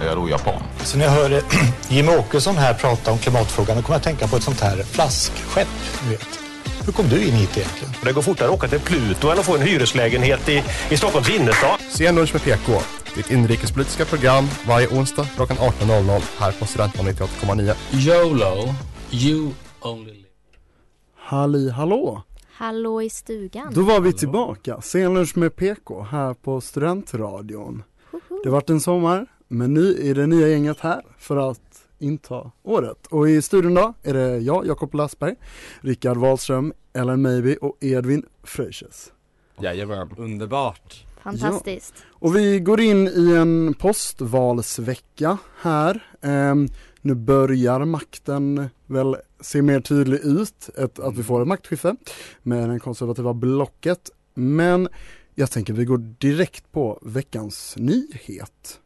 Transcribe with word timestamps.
jag 0.00 0.16
då 0.16 0.28
japan? 0.28 0.62
Så 0.84 0.98
när 0.98 1.04
jag 1.04 1.12
hör 1.12 1.42
Jimmie 1.88 2.18
Åkesson 2.18 2.56
här 2.56 2.74
prata 2.74 3.12
om 3.12 3.18
klimatfrågan 3.18 3.76
då 3.76 3.82
kommer 3.82 3.94
jag 3.94 3.98
att 3.98 4.04
tänka 4.04 4.26
på 4.26 4.36
ett 4.36 4.42
sånt 4.42 4.60
här 4.60 4.82
flaskskepp. 4.82 5.68
Du 6.02 6.10
vet. 6.10 6.38
Hur 6.86 6.92
kom 6.92 7.08
du 7.08 7.24
in 7.24 7.32
hit 7.32 7.56
egentligen? 7.56 7.94
Det 8.04 8.12
går 8.12 8.22
fortare 8.22 8.48
att 8.48 8.54
åka 8.54 8.68
till 8.68 8.80
Pluto 8.80 9.28
än 9.28 9.38
att 9.38 9.44
få 9.44 9.56
en 9.56 9.62
hyreslägenhet 9.62 10.48
i, 10.48 10.64
i 10.90 10.96
Stockholms 10.96 11.30
innerstad. 11.30 11.80
Scenlunch 11.90 12.32
med 12.32 12.42
PK. 12.42 12.72
Ditt 13.14 13.30
inrikespolitiska 13.30 14.04
program 14.04 14.44
varje 14.66 14.88
onsdag 14.88 15.26
klockan 15.36 15.56
18.00 15.56 16.22
här 16.38 16.52
på 16.52 16.66
Studentradion 16.66 17.14
98,9. 17.14 17.74
YOLO, 17.92 18.74
you 19.10 19.50
only 19.80 20.12
live. 20.12 20.24
Halli 21.16 21.70
hallå! 21.70 22.22
Hallå 22.54 23.02
i 23.02 23.10
stugan. 23.10 23.72
Då 23.74 23.82
var 23.82 24.00
vi 24.00 24.12
tillbaka, 24.12 24.80
Scenlunch 24.80 25.36
med 25.36 25.56
PK 25.56 26.02
här 26.02 26.34
på 26.34 26.60
Studentradion. 26.60 27.82
Det 28.42 28.48
har 28.48 28.52
varit 28.52 28.70
en 28.70 28.80
sommar, 28.80 29.26
men 29.52 29.74
nu 29.74 30.10
är 30.10 30.14
det 30.14 30.26
nya 30.26 30.48
gänget 30.48 30.80
här 30.80 31.02
för 31.18 31.50
att 31.50 31.84
inta 31.98 32.50
året. 32.62 33.06
Och 33.06 33.30
i 33.30 33.42
studion 33.42 33.74
då 33.74 33.94
är 34.02 34.14
det 34.14 34.38
jag, 34.38 34.66
Jakob 34.66 34.94
Lassberg, 34.94 35.34
Rickard 35.80 36.16
Wahlström, 36.16 36.72
Ellen 36.92 37.22
Maybe 37.22 37.56
och 37.56 37.76
Edvin 37.80 38.26
Fröjses. 38.42 39.12
Jajamän. 39.60 40.08
Underbart. 40.16 41.04
Fantastiskt. 41.22 41.94
Ja. 41.96 42.04
Och 42.10 42.36
vi 42.36 42.60
går 42.60 42.80
in 42.80 43.08
i 43.08 43.32
en 43.36 43.74
postvalsvecka 43.74 45.38
här. 45.60 46.06
Ehm, 46.20 46.68
nu 47.00 47.14
börjar 47.14 47.84
makten 47.84 48.68
väl 48.86 49.16
se 49.40 49.62
mer 49.62 49.80
tydlig 49.80 50.20
ut, 50.24 50.70
ett, 50.76 50.98
att 50.98 51.16
vi 51.16 51.22
får 51.22 51.42
ett 51.42 51.48
maktskifte 51.48 51.96
med 52.42 52.68
det 52.70 52.78
konservativa 52.78 53.34
blocket. 53.34 54.10
Men 54.34 54.88
jag 55.34 55.50
tänker 55.50 55.72
vi 55.72 55.84
går 55.84 55.98
direkt 55.98 56.72
på 56.72 56.98
veckans 57.02 57.74
nyhet. 57.78 58.78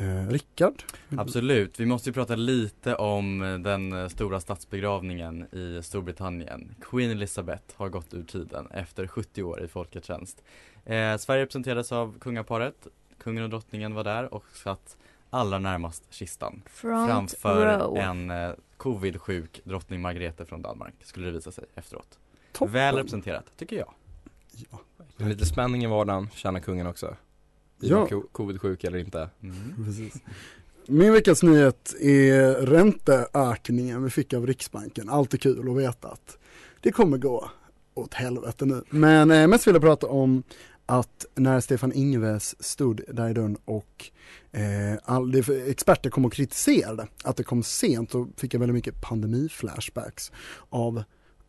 Eh, 0.00 0.28
Rickard? 0.28 0.82
Absolut, 1.18 1.80
vi 1.80 1.86
måste 1.86 2.08
ju 2.08 2.12
prata 2.12 2.36
lite 2.36 2.94
om 2.94 3.38
den 3.64 4.10
stora 4.10 4.40
statsbegravningen 4.40 5.54
i 5.54 5.80
Storbritannien. 5.82 6.74
Queen 6.80 7.10
Elizabeth 7.10 7.64
har 7.76 7.88
gått 7.88 8.14
ur 8.14 8.24
tiden 8.24 8.66
efter 8.70 9.06
70 9.06 9.42
år 9.42 9.62
i 9.62 9.68
folkets 9.68 10.06
tjänst. 10.06 10.42
Eh, 10.84 11.16
Sverige 11.16 11.42
representerades 11.42 11.92
av 11.92 12.18
kungaparet, 12.18 12.86
kungen 13.18 13.44
och 13.44 13.50
drottningen 13.50 13.94
var 13.94 14.04
där 14.04 14.34
och 14.34 14.44
satt 14.52 14.96
allra 15.30 15.58
närmast 15.58 16.04
kistan. 16.10 16.62
Front 16.66 17.08
framför 17.08 17.78
row. 17.78 17.96
en 17.96 18.30
eh, 18.30 18.50
covid-sjuk 18.76 19.60
drottning 19.64 20.00
Margrethe 20.00 20.44
från 20.44 20.62
Danmark, 20.62 20.94
skulle 21.00 21.26
det 21.26 21.32
visa 21.32 21.52
sig 21.52 21.64
efteråt. 21.74 22.18
Toppen. 22.52 22.72
Väl 22.72 22.96
representerat, 22.96 23.44
tycker 23.56 23.76
jag. 23.76 23.94
Ja. 24.70 24.80
Lite 25.16 25.46
spänning 25.46 25.84
i 25.84 25.86
vardagen, 25.86 26.30
känner 26.30 26.60
kungen 26.60 26.86
också. 26.86 27.16
Blir 27.78 27.90
Ja. 27.90 28.08
covid-sjuk 28.32 28.84
eller 28.84 28.98
inte? 28.98 29.30
Mm. 29.42 29.56
Precis. 29.84 30.14
Min 30.86 31.12
veckas 31.12 31.42
nyhet 31.42 31.94
är 32.00 32.52
ränteökningen 32.66 34.04
vi 34.04 34.10
fick 34.10 34.32
av 34.34 34.46
Riksbanken. 34.46 35.08
Alltid 35.08 35.42
kul 35.42 35.70
att 35.70 35.76
veta 35.76 36.08
att 36.08 36.38
det 36.80 36.92
kommer 36.92 37.18
gå 37.18 37.50
åt 37.94 38.14
helvete 38.14 38.64
nu. 38.66 38.82
Men 38.90 39.30
eh, 39.30 39.46
mest 39.46 39.66
vill 39.66 39.74
jag 39.74 39.82
prata 39.82 40.06
om 40.06 40.42
att 40.86 41.26
när 41.34 41.60
Stefan 41.60 41.92
Ingves 41.92 42.62
stod 42.64 43.00
där 43.08 43.30
i 43.30 43.32
dörren 43.32 43.56
och 43.64 44.10
eh, 44.52 44.98
all, 45.04 45.34
experter 45.66 46.10
kom 46.10 46.24
och 46.24 46.32
kritiserade 46.32 47.06
att 47.24 47.36
det 47.36 47.42
kom 47.44 47.62
sent 47.62 48.10
så 48.10 48.28
fick 48.36 48.54
jag 48.54 48.60
väldigt 48.60 48.74
mycket 48.74 49.00
pandemi-flashbacks 49.00 50.32
av 50.68 51.02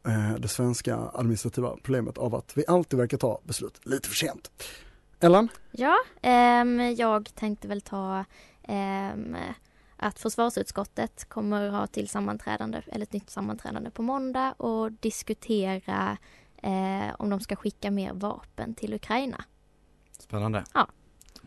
eh, 0.07 0.35
det 0.39 0.47
svenska 0.47 0.97
administrativa 1.13 1.75
problemet 1.83 2.17
av 2.17 2.35
att 2.35 2.57
vi 2.57 2.63
alltid 2.67 2.99
verkar 2.99 3.17
ta 3.17 3.41
beslut 3.43 3.79
lite 3.83 4.07
för 4.07 4.15
sent. 4.15 4.51
Ellen? 5.19 5.49
Ja, 5.71 5.97
ehm, 6.21 6.95
jag 6.95 7.35
tänkte 7.35 7.67
väl 7.67 7.81
ta 7.81 8.25
ehm, 8.63 9.35
att 9.97 10.19
försvarsutskottet 10.19 11.29
kommer 11.29 11.69
ha 11.69 11.87
till 11.87 12.09
sammanträdande, 12.09 12.81
eller 12.87 13.03
ett 13.03 13.13
nytt 13.13 13.29
sammanträdande 13.29 13.89
på 13.91 14.01
måndag 14.01 14.53
och 14.57 14.91
diskutera 14.91 16.17
eh, 16.63 17.15
om 17.17 17.29
de 17.29 17.39
ska 17.39 17.55
skicka 17.55 17.91
mer 17.91 18.13
vapen 18.13 18.75
till 18.75 18.93
Ukraina. 18.93 19.43
Spännande. 20.19 20.63
Ja. 20.73 20.87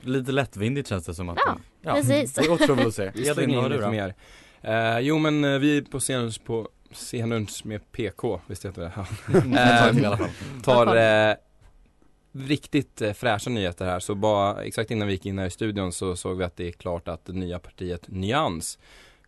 Lite 0.00 0.32
lättvindigt 0.32 0.88
känns 0.88 1.04
det 1.04 1.14
som 1.14 1.28
att 1.28 1.38
Ja, 1.80 1.94
precis. 1.94 2.32
Det 2.32 2.48
återstår 2.48 2.86
att 2.86 2.94
se. 2.94 3.12
Edvin, 3.14 3.54
vad 3.54 3.62
har 3.62 3.70
du 3.70 3.76
lite 3.76 3.84
då? 3.84 3.90
mer. 3.90 4.14
Eh, 4.60 4.98
jo 4.98 5.18
men 5.18 5.44
eh, 5.44 5.58
vi 5.58 5.82
på 5.82 6.00
scenlunch 6.00 6.44
på 6.44 6.68
scenlunch 6.90 7.62
med 7.64 7.92
PK, 7.92 8.40
visst 8.46 8.64
heter 8.64 8.82
det? 8.82 8.92
Ja. 10.02 10.16
Fall. 10.64 10.86
tar 10.86 10.96
eh, 10.96 11.34
riktigt 12.32 13.02
eh, 13.02 13.12
fräscha 13.12 13.50
nyheter 13.50 13.84
här 13.84 14.00
så 14.00 14.14
bara 14.14 14.64
exakt 14.64 14.90
innan 14.90 15.08
vi 15.08 15.14
gick 15.14 15.26
in 15.26 15.38
här 15.38 15.46
i 15.46 15.50
studion 15.50 15.92
så 15.92 16.16
såg 16.16 16.38
vi 16.38 16.44
att 16.44 16.56
det 16.56 16.68
är 16.68 16.72
klart 16.72 17.08
att 17.08 17.24
det 17.24 17.32
nya 17.32 17.58
partiet 17.58 18.08
Nyans 18.08 18.78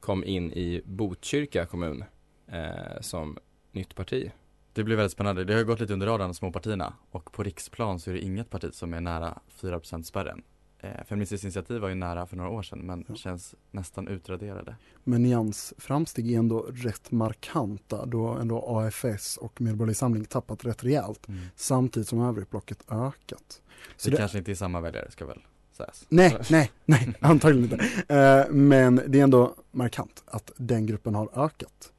kom 0.00 0.24
in 0.24 0.52
i 0.52 0.82
Botkyrka 0.84 1.66
kommun 1.66 2.04
eh, 2.46 3.00
som 3.00 3.38
nytt 3.72 3.94
parti. 3.94 4.30
Det 4.72 4.84
blir 4.84 4.96
väldigt 4.96 5.12
spännande. 5.12 5.44
Det 5.44 5.52
har 5.52 5.60
ju 5.60 5.66
gått 5.66 5.80
lite 5.80 5.92
under 5.92 6.06
radarn, 6.06 6.34
småpartierna. 6.34 6.94
Och 7.10 7.32
på 7.32 7.42
riksplan 7.42 8.00
så 8.00 8.10
är 8.10 8.14
det 8.14 8.20
inget 8.20 8.50
parti 8.50 8.74
som 8.74 8.94
är 8.94 9.00
nära 9.00 9.38
4% 9.60 10.02
spärren. 10.02 10.42
Eh, 10.84 11.04
Feministiskt 11.04 11.44
initiativ 11.44 11.80
var 11.80 11.88
ju 11.88 11.94
nära 11.94 12.26
för 12.26 12.36
några 12.36 12.50
år 12.50 12.62
sedan 12.62 12.78
men 12.78 13.16
känns 13.16 13.54
nästan 13.70 14.08
utraderade. 14.08 14.76
Men 15.04 15.22
Nyans 15.22 15.74
framsteg 15.78 16.32
är 16.32 16.38
ändå 16.38 16.60
rätt 16.60 17.10
markanta 17.10 18.06
då 18.06 18.26
ändå 18.28 18.64
AFS 18.78 19.36
och 19.36 19.60
Medborgerlig 19.60 19.96
Samling 19.96 20.24
tappat 20.24 20.64
rätt 20.64 20.84
rejält 20.84 21.28
Mm. 21.28 21.40
samtidigt 21.56 22.08
som 22.08 22.20
övrigblocket 22.20 22.84
ökat. 22.88 23.62
Så 23.96 24.10
det, 24.10 24.16
kanske 24.16 24.38
inte 24.38 24.50
är 24.50 24.54
samma 24.54 24.80
väljare 24.80 25.10
ska 25.10 25.26
väl 25.26 25.40
sägas. 25.72 26.06
Nej, 26.08 26.36
nej, 26.50 26.70
nej, 26.84 27.14
antagligen 27.20 27.64
inte. 27.72 28.14
Eh, 28.14 28.54
men 28.54 29.00
det 29.06 29.20
är 29.20 29.24
ändå 29.24 29.54
markant 29.70 30.22
att 30.26 30.52
den 30.56 30.86
gruppen 30.86 31.14
har 31.14 31.44
ökat 31.44 31.90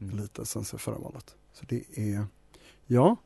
Mm. 0.00 0.16
lite 0.16 0.46
sen 0.46 0.64
förra 0.64 0.98
valet. 0.98 1.34
Så 1.52 1.64
det 1.68 1.84
är, 1.94 2.24
ja, 2.86 3.16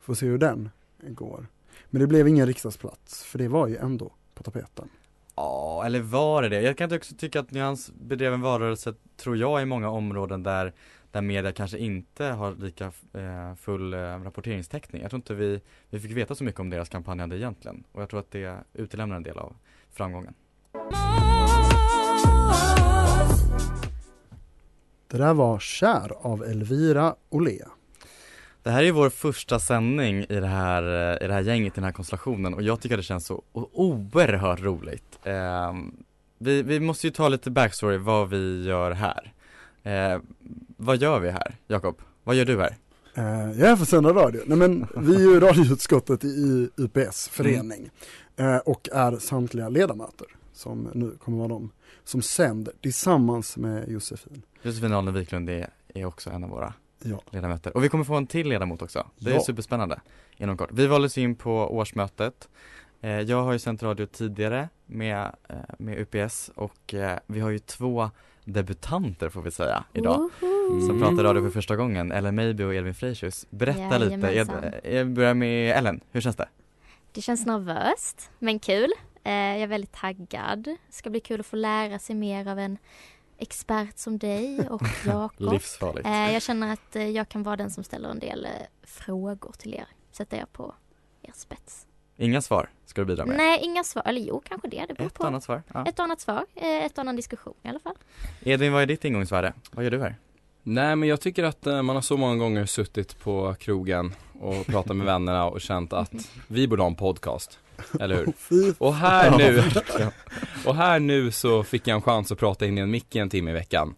får 0.00 0.14
se 0.14 0.26
hur 0.26 0.38
den 0.38 0.70
går. 1.08 1.46
Men 1.90 2.00
det 2.00 2.06
blev 2.06 2.28
ingen 2.28 2.46
riksdagsplats, 2.46 3.24
för 3.24 3.38
det 3.38 3.48
var 3.48 3.66
ju 3.66 3.76
ändå 3.76 4.12
på 4.40 4.50
tapeten. 4.50 4.88
Ja, 5.36 5.82
eller 5.86 6.00
var 6.00 6.42
det 6.42 6.48
det? 6.48 6.60
Jag 6.60 6.78
kan 6.78 6.96
också 6.96 7.14
tycka 7.14 7.40
att 7.40 7.50
Nyans 7.50 7.90
bedrev 7.92 8.34
en 8.34 8.40
valrörelse, 8.40 8.94
tror 9.16 9.36
jag, 9.36 9.62
i 9.62 9.64
många 9.64 9.88
områden 9.88 10.42
där 10.42 10.72
där 11.12 11.20
media 11.20 11.52
kanske 11.52 11.78
inte 11.78 12.24
har 12.24 12.54
lika 12.54 12.92
eh, 13.12 13.54
full 13.54 13.94
eh, 13.94 13.98
rapporteringstäckning. 13.98 15.02
Jag 15.02 15.10
tror 15.10 15.18
inte 15.18 15.34
vi, 15.34 15.60
vi 15.90 16.00
fick 16.00 16.10
veta 16.10 16.34
så 16.34 16.44
mycket 16.44 16.60
om 16.60 16.70
deras 16.70 16.88
kampanjande 16.88 17.36
egentligen 17.36 17.84
och 17.92 18.02
jag 18.02 18.08
tror 18.08 18.20
att 18.20 18.30
det 18.30 18.56
utelämnar 18.72 19.16
en 19.16 19.22
del 19.22 19.38
av 19.38 19.56
framgången. 19.92 20.34
Det 25.06 25.18
där 25.18 25.34
var 25.34 25.58
Kär 25.58 26.12
av 26.20 26.44
Elvira 26.44 27.14
Olea. 27.28 27.68
Det 28.62 28.70
här 28.70 28.82
är 28.82 28.92
vår 28.92 29.10
första 29.10 29.58
sändning 29.58 30.26
i 30.28 30.40
det 30.40 30.46
här, 30.46 30.82
eh, 30.82 31.24
i 31.24 31.28
det 31.28 31.34
här 31.34 31.40
gänget, 31.40 31.72
i 31.72 31.74
den 31.74 31.84
här 31.84 31.92
konstellationen 31.92 32.54
och 32.54 32.62
jag 32.62 32.80
tycker 32.80 32.96
det 32.96 33.02
känns 33.02 33.26
så 33.26 33.42
oerhört 33.52 34.60
roligt. 34.60 35.18
Eh, 35.22 35.74
vi, 36.38 36.62
vi 36.62 36.80
måste 36.80 37.06
ju 37.06 37.10
ta 37.10 37.28
lite 37.28 37.50
backstory 37.50 37.96
vad 37.96 38.28
vi 38.28 38.64
gör 38.66 38.90
här. 38.90 39.32
Eh, 39.82 40.20
vad 40.76 40.96
gör 40.96 41.20
vi 41.20 41.30
här, 41.30 41.54
Jakob? 41.66 42.02
Vad 42.24 42.36
gör 42.36 42.44
du 42.44 42.60
här? 42.60 42.76
Eh, 43.14 43.60
jag 43.60 43.70
är 43.70 43.76
för 43.76 43.82
att 43.82 43.88
sända 43.88 44.12
radio. 44.12 44.42
Nej 44.46 44.58
men 44.58 44.86
vi 44.96 45.14
är 45.14 45.20
ju 45.20 45.40
radioutskottet 45.40 46.24
i 46.24 46.68
UPS 46.76 47.28
förening 47.28 47.90
eh, 48.36 48.56
och 48.56 48.88
är 48.92 49.16
samtliga 49.16 49.68
ledamöter 49.68 50.26
som 50.52 50.88
nu 50.94 51.16
kommer 51.24 51.38
vara 51.38 51.48
de 51.48 51.70
som 52.04 52.22
sänder 52.22 52.74
tillsammans 52.80 53.56
med 53.56 53.88
Josefin. 53.88 54.42
Josefin 54.62 54.92
Alne 54.92 55.10
Wiklund 55.10 55.50
är, 55.50 55.68
är 55.94 56.04
också 56.04 56.30
en 56.30 56.44
av 56.44 56.50
våra 56.50 56.74
Ja. 57.02 57.20
ledamöter. 57.30 57.76
Och 57.76 57.84
vi 57.84 57.88
kommer 57.88 58.04
få 58.04 58.14
en 58.14 58.26
till 58.26 58.48
ledamot 58.48 58.82
också. 58.82 59.06
Det 59.18 59.30
är 59.30 59.34
Ja. 59.34 59.40
superspännande 59.40 60.00
inom 60.36 60.56
kort. 60.56 60.70
Vi 60.72 60.86
valdes 60.86 61.18
in 61.18 61.34
på 61.36 61.52
årsmötet. 61.76 62.48
Eh, 63.00 63.20
jag 63.20 63.42
har 63.42 63.52
ju 63.52 63.58
sänt 63.58 63.82
radio 63.82 64.06
tidigare 64.06 64.68
med, 64.86 65.34
eh, 65.48 65.56
med 65.78 65.98
UPS 65.98 66.50
och 66.54 66.94
eh, 66.94 67.18
vi 67.26 67.40
har 67.40 67.50
ju 67.50 67.58
två 67.58 68.10
debutanter 68.44 69.28
får 69.28 69.42
vi 69.42 69.50
säga 69.50 69.84
idag. 69.92 70.30
Woho! 70.40 70.86
Som 70.86 71.00
pratar 71.00 71.24
radio 71.24 71.42
för 71.42 71.50
första 71.50 71.76
gången, 71.76 72.12
Ellen 72.12 72.34
Maybe 72.34 72.64
och 72.64 72.74
Elvin 72.74 72.94
Frejsius. 72.94 73.46
Berätta 73.50 73.98
lite, 73.98 74.14
Jajamensan. 74.14 74.64
jag, 74.84 74.92
jag 74.94 75.10
börjar 75.10 75.34
med 75.34 75.76
Ellen, 75.76 76.00
hur 76.10 76.20
känns 76.20 76.36
det? 76.36 76.48
Det 77.12 77.20
känns 77.22 77.46
nervöst, 77.46 78.30
men 78.38 78.58
kul. 78.58 78.90
Jag 79.22 79.32
är 79.60 79.66
väldigt 79.66 79.92
taggad. 79.92 80.62
Det 80.64 80.76
ska 80.90 81.10
bli 81.10 81.20
kul 81.20 81.40
att 81.40 81.46
få 81.46 81.56
lära 81.56 81.98
sig 81.98 82.16
mer 82.16 82.48
av 82.48 82.58
en, 82.58 82.78
expert 83.40 83.98
som 83.98 84.18
dig 84.18 84.68
och 84.70 84.82
Jakob. 85.06 85.52
Livsfarligt. 85.52 86.06
Eh, 86.06 86.32
jag 86.32 86.42
känner 86.42 86.72
att 86.72 86.96
eh, 86.96 87.08
jag 87.08 87.28
kan 87.28 87.42
vara 87.42 87.56
den 87.56 87.70
som 87.70 87.84
ställer 87.84 88.08
en 88.08 88.18
del 88.18 88.44
eh, 88.44 88.50
frågor 88.82 89.52
till 89.58 89.74
er. 89.74 89.86
Sätter 90.12 90.38
jag 90.38 90.52
på 90.52 90.74
er 91.22 91.32
spets. 91.34 91.86
Inga 92.16 92.42
svar 92.42 92.70
ska 92.86 93.00
du 93.00 93.04
bidra 93.04 93.26
med? 93.26 93.36
Nej, 93.36 93.60
inga 93.62 93.84
svar. 93.84 94.02
Eller 94.06 94.20
jo, 94.20 94.42
kanske 94.44 94.68
det. 94.68 94.84
Det 94.88 94.94
beror 94.94 95.06
Ett 95.06 95.14
på. 95.14 95.24
annat 95.26 95.44
svar? 95.44 95.62
Ja. 95.74 95.86
Ett 95.86 96.00
annat 96.00 96.20
svar. 96.20 96.46
Eh, 96.54 96.84
ett 96.84 96.98
annan 96.98 97.16
diskussion 97.16 97.54
i 97.62 97.68
alla 97.68 97.78
fall. 97.80 97.94
Edvin, 98.40 98.72
vad 98.72 98.82
är 98.82 98.86
ditt 98.86 99.04
ingångsvärde? 99.04 99.52
Vad 99.70 99.84
gör 99.84 99.90
du 99.90 100.00
här? 100.00 100.16
Nej 100.62 100.96
men 100.96 101.08
jag 101.08 101.20
tycker 101.20 101.44
att 101.44 101.64
man 101.64 101.88
har 101.88 102.00
så 102.00 102.16
många 102.16 102.36
gånger 102.36 102.66
suttit 102.66 103.18
på 103.20 103.54
krogen 103.58 104.14
och 104.40 104.66
pratat 104.66 104.96
med 104.96 105.06
vännerna 105.06 105.44
och 105.46 105.60
känt 105.60 105.92
att 105.92 106.12
vi 106.48 106.68
borde 106.68 106.82
ha 106.82 106.86
en 106.86 106.94
podcast. 106.94 107.58
Eller 108.00 108.16
hur? 108.16 108.74
Och 108.78 108.94
här 108.94 109.38
nu, 109.38 109.62
och 110.66 110.74
här 110.74 110.98
nu 111.00 111.30
så 111.30 111.62
fick 111.62 111.86
jag 111.88 111.94
en 111.94 112.02
chans 112.02 112.32
att 112.32 112.38
prata 112.38 112.66
in 112.66 112.78
i 112.78 112.80
en 112.80 112.90
mick 112.90 113.16
i 113.16 113.18
en 113.18 113.30
timme 113.30 113.50
i 113.50 113.54
veckan. 113.54 113.94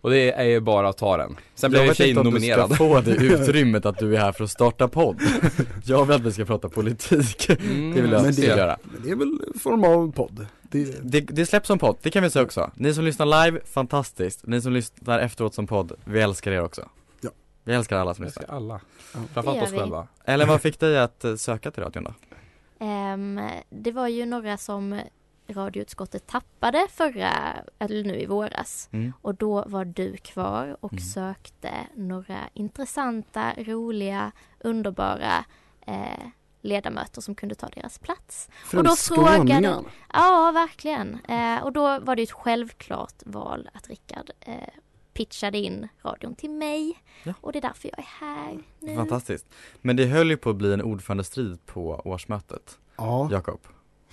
Och 0.00 0.10
det 0.10 0.32
är 0.32 0.44
ju 0.44 0.60
bara 0.60 0.88
att 0.88 0.96
ta 0.98 1.16
den. 1.16 1.36
Sen 1.54 1.70
blev 1.70 1.82
jag 1.82 1.90
och 1.90 1.96
för 1.96 2.02
sig 2.02 2.08
inte 2.08 2.20
om 2.20 2.26
nominerad. 2.26 2.70
du 2.70 2.74
ska 2.74 2.84
få 2.84 3.00
det 3.00 3.10
utrymmet 3.16 3.86
att 3.86 3.98
du 3.98 4.16
är 4.16 4.20
här 4.20 4.32
för 4.32 4.44
att 4.44 4.50
starta 4.50 4.88
podd. 4.88 5.20
Jag 5.84 6.04
vill 6.04 6.16
att 6.16 6.22
vi 6.22 6.32
ska 6.32 6.44
prata 6.44 6.68
politik. 6.68 7.48
Mm, 7.50 7.94
Det 7.94 8.00
vill 8.00 8.12
jag 8.12 8.22
men 8.22 8.34
det- 8.34 8.42
göra. 8.46 8.78
Men 8.82 9.02
det 9.02 9.10
är 9.10 9.16
väl 9.16 9.40
en 9.54 9.58
form 9.60 9.84
av 9.84 10.12
podd. 10.12 10.46
Det, 10.62 10.98
Det, 11.02 11.20
det 11.20 11.46
släpps 11.46 11.66
som 11.66 11.78
podd, 11.78 11.96
det 12.02 12.10
kan 12.10 12.22
vi 12.22 12.30
säga 12.30 12.44
också. 12.44 12.70
Ni 12.74 12.94
som 12.94 13.04
lyssnar 13.04 13.44
live, 13.44 13.60
fantastiskt. 13.64 14.46
Ni 14.46 14.60
som 14.60 14.72
lyssnar 14.72 15.18
efteråt 15.18 15.54
som 15.54 15.66
podd, 15.66 15.92
vi 16.04 16.20
älskar 16.20 16.52
er 16.52 16.62
också. 16.64 16.88
Ja. 17.20 17.30
Vi 17.64 17.74
älskar 17.74 17.96
alla 17.98 18.14
som 18.14 18.24
Jag 18.24 18.32
ska 18.32 18.40
lyssnar. 18.40 18.56
alla. 18.56 18.80
Framförallt 19.34 19.62
oss 19.62 19.72
vi. 19.72 19.78
själva. 19.78 20.06
Eller 20.24 20.46
vad 20.46 20.60
fick 20.62 20.80
dig 20.80 20.98
att 20.98 21.24
eh, 21.24 21.34
söka 21.36 21.70
till 21.70 21.82
radion 21.82 22.04
då? 22.04 22.14
Ehm, 22.80 23.40
det 23.70 23.92
var 23.92 24.08
ju 24.08 24.26
några 24.26 24.56
som 24.56 25.00
radioutskottet 25.48 26.26
tappade 26.26 26.86
förra, 26.90 27.32
eller 27.78 28.04
nu 28.04 28.20
i 28.20 28.26
våras. 28.26 28.88
Mm. 28.92 29.12
Och 29.22 29.34
då 29.34 29.64
var 29.66 29.84
du 29.84 30.16
kvar 30.16 30.76
och 30.80 30.92
Mm. 30.92 31.04
sökte 31.04 31.70
några 31.94 32.38
intressanta, 32.54 33.52
roliga, 33.56 34.32
underbara 34.60 35.44
eh, 35.86 36.26
ledamöter 36.60 37.20
som 37.20 37.34
kunde 37.34 37.54
ta 37.54 37.68
deras 37.68 37.98
plats. 37.98 38.48
främst 38.64 39.08
då 39.10 39.14
frågade-. 39.14 39.82
Ja, 40.12 40.50
verkligen. 40.54 41.18
Eh, 41.28 41.62
och 41.62 41.72
då 41.72 41.98
var 41.98 42.16
det 42.16 42.22
ett 42.22 42.30
självklart 42.32 43.22
val 43.26 43.68
att 43.74 43.88
Rickard 43.88 44.30
eh, 44.40 44.54
pitchade 45.16 45.58
in 45.58 45.88
radion 46.04 46.34
till 46.34 46.50
mig. 46.50 46.98
Ja. 47.24 47.34
Och 47.40 47.52
det 47.52 47.58
är 47.58 47.62
därför 47.62 47.88
jag 47.88 47.98
är 47.98 48.26
här 48.26 48.58
nu. 48.80 48.96
Fantastiskt. 48.96 49.46
Men 49.82 49.96
det 49.96 50.04
höll 50.06 50.30
ju 50.30 50.36
på 50.36 50.50
att 50.50 50.56
bli 50.56 50.72
en 50.72 50.82
ordförandestrid 50.82 51.58
på 51.66 52.02
årsmötet, 52.04 52.78
Ja. 52.96 53.28
Jakob. 53.32 53.60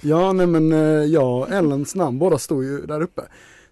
Ja, 0.01 0.33
nej 0.33 0.47
men 0.47 0.71
eh, 0.71 0.79
jag 1.03 1.39
och 1.39 1.49
Ellens 1.51 1.95
namn 1.95 2.19
båda 2.19 2.37
stod 2.37 2.63
ju 2.63 2.85
där 2.85 3.01
uppe. 3.01 3.21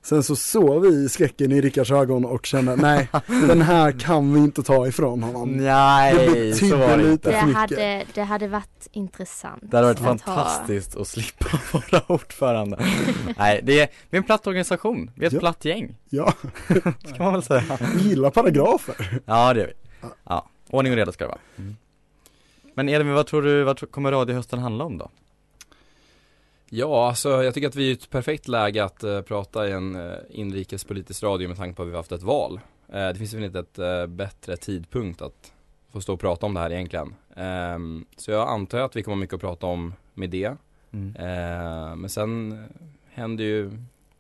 Sen 0.04 0.24
så 0.24 0.36
såg 0.36 0.82
vi 0.86 1.10
skräcken 1.10 1.52
i 1.52 1.62
Rickards 1.62 1.92
ögon 1.92 2.26
och 2.26 2.46
kände 2.46 2.76
nej, 2.76 3.10
den 3.28 3.62
här 3.62 3.92
kan 4.00 4.34
vi 4.34 4.40
inte 4.40 4.64
ta 4.64 4.88
ifrån 4.88 5.24
honom. 5.24 5.58
Det 5.58 5.64
Nej, 5.64 6.14
betydde 6.28 6.54
så 6.56 6.78
var 6.78 6.88
det 6.98 7.04
lite 7.04 7.12
inte. 7.12 7.32
Det 7.32 7.38
för 7.40 7.46
mycket. 7.48 7.60
hade, 7.60 8.04
det 8.14 8.22
hade 8.24 8.48
varit 8.48 8.88
intressant. 8.92 9.62
Det 9.72 9.78
hade 9.78 9.88
varit 9.88 10.00
att 10.02 10.06
ha- 10.22 10.36
fantastiskt 10.36 10.96
att 10.96 11.08
slippa 11.08 11.60
vara 11.92 12.04
ordförande. 12.08 12.86
Nej, 13.38 13.60
det 13.64 13.80
är, 13.80 13.88
vi 14.10 14.18
är 14.18 14.22
en 14.22 14.24
platt 14.24 14.48
organisation, 14.48 15.12
vi 15.16 15.24
är 15.24 15.28
ett 15.28 15.34
Ja. 15.34 15.40
platt 15.40 15.66
gäng, 15.66 15.96
Ja, 16.10 16.34
ska 17.14 17.24
man 17.24 17.34
väl 17.34 17.44
säga. 17.44 17.78
vi 17.96 18.10
gillar 18.10 18.30
paragrafer. 18.30 19.20
Ja, 19.26 19.54
det 19.54 19.60
gör 19.60 19.68
vi. 19.68 19.74
Ja, 20.24 20.50
ordning 20.70 20.94
och 20.94 20.98
reda 20.98 21.12
ska 21.12 21.24
det 21.24 21.28
vara. 21.28 21.72
Men 22.76 22.90
Edvin, 22.90 23.14
vad 23.14 23.28
tror 23.28 23.42
du, 23.42 23.64
vad 23.64 23.92
kommer 23.92 24.12
radiohösten 24.12 24.60
handla 24.60 24.84
om 24.84 24.98
då? 24.98 25.10
Ja, 26.74 27.08
alltså 27.08 27.44
jag 27.44 27.54
tycker 27.54 27.68
att 27.68 27.76
vi 27.76 27.86
är 27.86 27.90
i 27.90 27.94
ett 27.94 28.10
perfekt 28.10 28.48
läge 28.48 28.84
att 28.84 29.04
eh, 29.04 29.22
prata 29.22 29.68
i 29.68 29.72
en 29.72 29.96
uh, 29.96 30.16
inrikespolitisk 30.30 31.24
radio 31.24 31.48
med 31.48 31.58
tanke 31.58 31.76
på 31.76 31.82
att 31.82 31.88
vi 31.88 31.92
har 31.92 31.98
haft 31.98 32.12
ett 32.12 32.24
val. 32.24 32.60
Eh, 32.88 33.08
det 33.08 33.16
finns 33.16 33.34
väl 33.34 33.44
inte 33.44 33.60
ett 33.60 34.10
bättre 34.10 34.58
tidpunkt 34.58 35.22
att 35.22 35.54
få 35.92 36.02
stå 36.02 36.14
och 36.14 36.20
prata 36.20 36.46
om 36.46 36.54
det 36.54 36.60
här 36.60 36.72
egentligen. 36.72 37.16
Ehm, 37.36 38.06
så 38.18 38.32
jag 38.32 38.50
antar 38.50 38.80
att 38.80 38.96
vi 38.96 39.04
kommer 39.04 39.16
ha 39.16 39.20
mycket 39.20 39.34
att 39.34 39.42
prata 39.42 39.68
om 39.68 39.94
med 40.14 40.30
det. 40.30 40.56
Mm. 40.92 41.12
Men 42.02 42.10
sen 42.10 42.64
händer 43.10 43.44
ju 43.44 43.72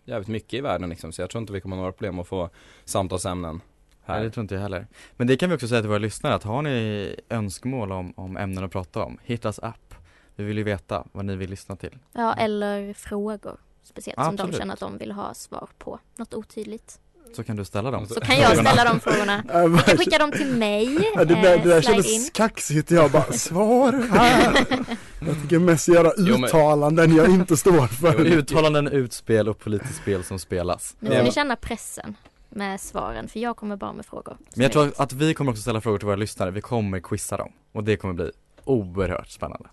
jävligt 0.05 0.27
mycket 0.27 0.53
i 0.53 0.61
världen 0.61 0.89
liksom, 0.89 1.11
så 1.11 1.21
jag 1.21 1.29
tror 1.29 1.41
inte 1.41 1.53
vi 1.53 1.61
kommer 1.61 1.75
ha 1.75 1.81
några 1.81 1.91
problem 1.91 2.19
att 2.19 2.27
få 2.27 2.49
samtalsämnen 2.85 3.61
här. 4.03 4.15
Nej, 4.15 4.23
det 4.23 4.31
tror 4.31 4.41
inte 4.41 4.55
jag 4.55 4.61
heller. 4.61 4.87
Men 5.17 5.27
det 5.27 5.37
kan 5.37 5.49
vi 5.49 5.55
också 5.55 5.67
säga 5.67 5.81
till 5.81 5.89
våra 5.89 5.99
lyssnare 5.99 6.33
att 6.33 6.43
har 6.43 6.61
ni 6.61 7.15
önskemål 7.29 7.91
om, 7.91 8.13
om 8.15 8.37
ämnen 8.37 8.63
att 8.63 8.71
prata 8.71 9.03
om, 9.03 9.17
hit 9.23 9.45
us 9.45 9.59
up. 9.59 9.90
Vi 10.35 10.43
vill 10.43 10.57
ju 10.57 10.63
veta 10.63 11.03
vad 11.11 11.25
ni 11.25 11.35
vill 11.35 11.49
lyssna 11.49 11.75
till. 11.75 11.97
Ja, 12.13 12.33
eller 12.33 12.93
frågor. 12.93 13.57
Speciellt 13.83 14.19
som 14.19 14.35
de 14.35 14.41
Absolut. 14.41 14.57
känner 14.57 14.73
att 14.73 14.79
de 14.79 14.97
vill 14.97 15.11
ha 15.11 15.33
svar 15.33 15.69
på. 15.77 15.99
Något 16.15 16.33
otydligt. 16.33 16.99
Så 17.35 17.43
kan 17.43 17.55
du 17.55 17.65
ställa 17.65 17.91
dem. 17.91 18.07
Så 18.07 18.21
kan 18.21 18.37
jag 18.37 18.57
ställa 18.57 18.83
de 18.83 18.99
frågorna. 18.99 19.37
Ni 19.67 19.77
kan 19.77 19.97
skicka 19.97 20.17
dem 20.17 20.31
till 20.31 20.47
mig. 20.47 21.11
Ja, 21.15 21.25
det, 21.25 21.35
där, 21.35 21.57
eh, 21.57 21.63
det 21.63 21.69
där 21.69 21.81
kändes 21.81 22.13
in. 22.13 22.29
kaxigt, 22.33 22.91
jag 22.91 23.11
bara 23.11 23.33
svar 23.33 23.93
här. 24.11 24.65
Jag 25.25 25.41
tycker 25.41 25.59
mest 25.59 25.87
göra 25.87 26.11
uttalanden 26.11 27.15
jag 27.15 27.29
inte 27.29 27.57
står 27.57 27.87
för. 27.87 28.25
Uttalanden, 28.25 28.87
utspel 28.87 29.49
och 29.49 29.59
politiskt 29.59 29.95
spel 29.95 30.23
som 30.23 30.39
spelas. 30.39 30.95
Nu 30.99 31.09
får 31.09 31.23
ni 31.23 31.31
känna 31.31 31.55
pressen 31.55 32.15
med 32.49 32.81
svaren 32.81 33.27
för 33.27 33.39
jag 33.39 33.55
kommer 33.57 33.75
bara 33.75 33.93
med 33.93 34.05
frågor. 34.05 34.37
Men 34.55 34.63
jag 34.63 34.71
tror 34.71 34.91
att 34.97 35.13
vi 35.13 35.33
kommer 35.33 35.51
också 35.51 35.61
ställa 35.61 35.81
frågor 35.81 35.97
till 35.97 36.05
våra 36.05 36.15
lyssnare, 36.15 36.51
vi 36.51 36.61
kommer 36.61 36.99
quizza 36.99 37.37
dem. 37.37 37.51
Och 37.71 37.83
det 37.83 37.97
kommer 37.97 38.13
bli 38.13 38.31
oerhört 38.63 39.29
spännande. 39.29 39.69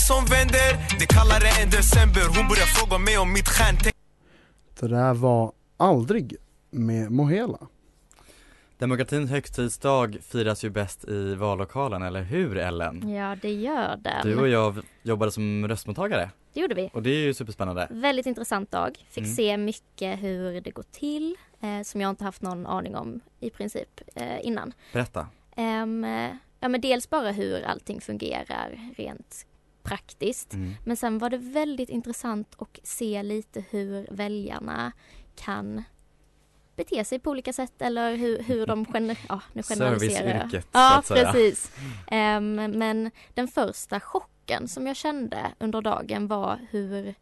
Många 0.00 0.20
som 0.20 0.24
vänder, 0.36 0.98
det 0.98 1.06
kallare 1.06 1.62
än 1.62 1.70
december 1.70 2.20
Hon 2.20 2.48
börjar 2.48 2.66
fråga 2.66 2.98
mig 2.98 3.18
om 3.18 3.32
mitt 3.32 3.48
stjärntecken 3.48 4.00
Det 4.80 4.88
där 4.88 5.14
var 5.14 5.52
aldrig 5.76 6.36
med 6.70 7.10
Mohela. 7.10 7.58
Demokratins 8.78 9.30
högtidsdag 9.30 10.16
firas 10.22 10.64
ju 10.64 10.70
bäst 10.70 11.04
i 11.08 11.34
vallokalen, 11.34 12.02
eller 12.02 12.22
hur 12.22 12.56
Ellen? 12.58 13.10
Ja, 13.14 13.36
det 13.42 13.52
gör 13.52 13.96
den. 13.96 14.26
Du 14.26 14.40
och 14.40 14.48
jag 14.48 14.78
jobbade 15.02 15.32
som 15.32 15.68
röstmottagare 15.68 16.30
Det 16.52 16.60
gjorde 16.60 16.74
vi. 16.74 16.90
och 16.92 17.02
det 17.02 17.10
är 17.10 17.20
ju 17.24 17.34
superspännande. 17.34 17.86
Väldigt 17.90 18.26
intressant 18.26 18.70
dag. 18.70 19.04
Fick 19.10 19.24
Mm. 19.24 19.36
se 19.36 19.56
mycket 19.56 20.22
hur 20.22 20.60
det 20.60 20.70
går 20.70 20.84
till 20.92 21.36
eh, 21.60 21.82
som 21.84 22.00
jag 22.00 22.10
inte 22.10 22.24
haft 22.24 22.42
någon 22.42 22.66
aning 22.66 22.96
om 22.96 23.20
i 23.40 23.50
princip 23.50 24.00
eh, 24.14 24.46
innan. 24.46 24.72
Berätta. 24.92 25.26
Eh, 25.56 25.64
ja, 26.60 26.68
men 26.68 26.80
dels 26.80 27.10
bara 27.10 27.32
hur 27.32 27.62
allting 27.64 28.00
fungerar 28.00 28.92
rent 28.96 29.46
praktiskt. 29.82 30.54
Mm. 30.54 30.74
Men 30.84 30.96
sen 30.96 31.18
var 31.18 31.30
det 31.30 31.36
väldigt 31.38 31.88
intressant 31.88 32.54
att 32.58 32.78
se 32.82 33.22
lite 33.22 33.64
hur 33.70 34.06
väljarna 34.10 34.92
kan 35.36 35.82
bete 36.76 37.04
sig 37.04 37.18
på 37.18 37.30
olika 37.30 37.52
sätt 37.52 37.82
eller 37.82 38.16
hur, 38.16 38.42
hur 38.42 38.66
de 38.66 38.84
gener- 38.92 39.18
ja, 39.28 39.40
nu 39.52 39.62
generaliserar. 39.62 40.20
Serviceyrket, 40.40 40.68
Ja, 40.72 41.02
precis. 41.08 41.72
Ehm, 42.10 42.54
men 42.54 43.10
den 43.34 43.48
första 43.48 44.00
chocken 44.00 44.68
som 44.68 44.86
jag 44.86 44.96
kände 44.96 45.52
under 45.58 45.80
dagen 45.80 46.26
var 46.26 46.58
hur, 46.70 47.14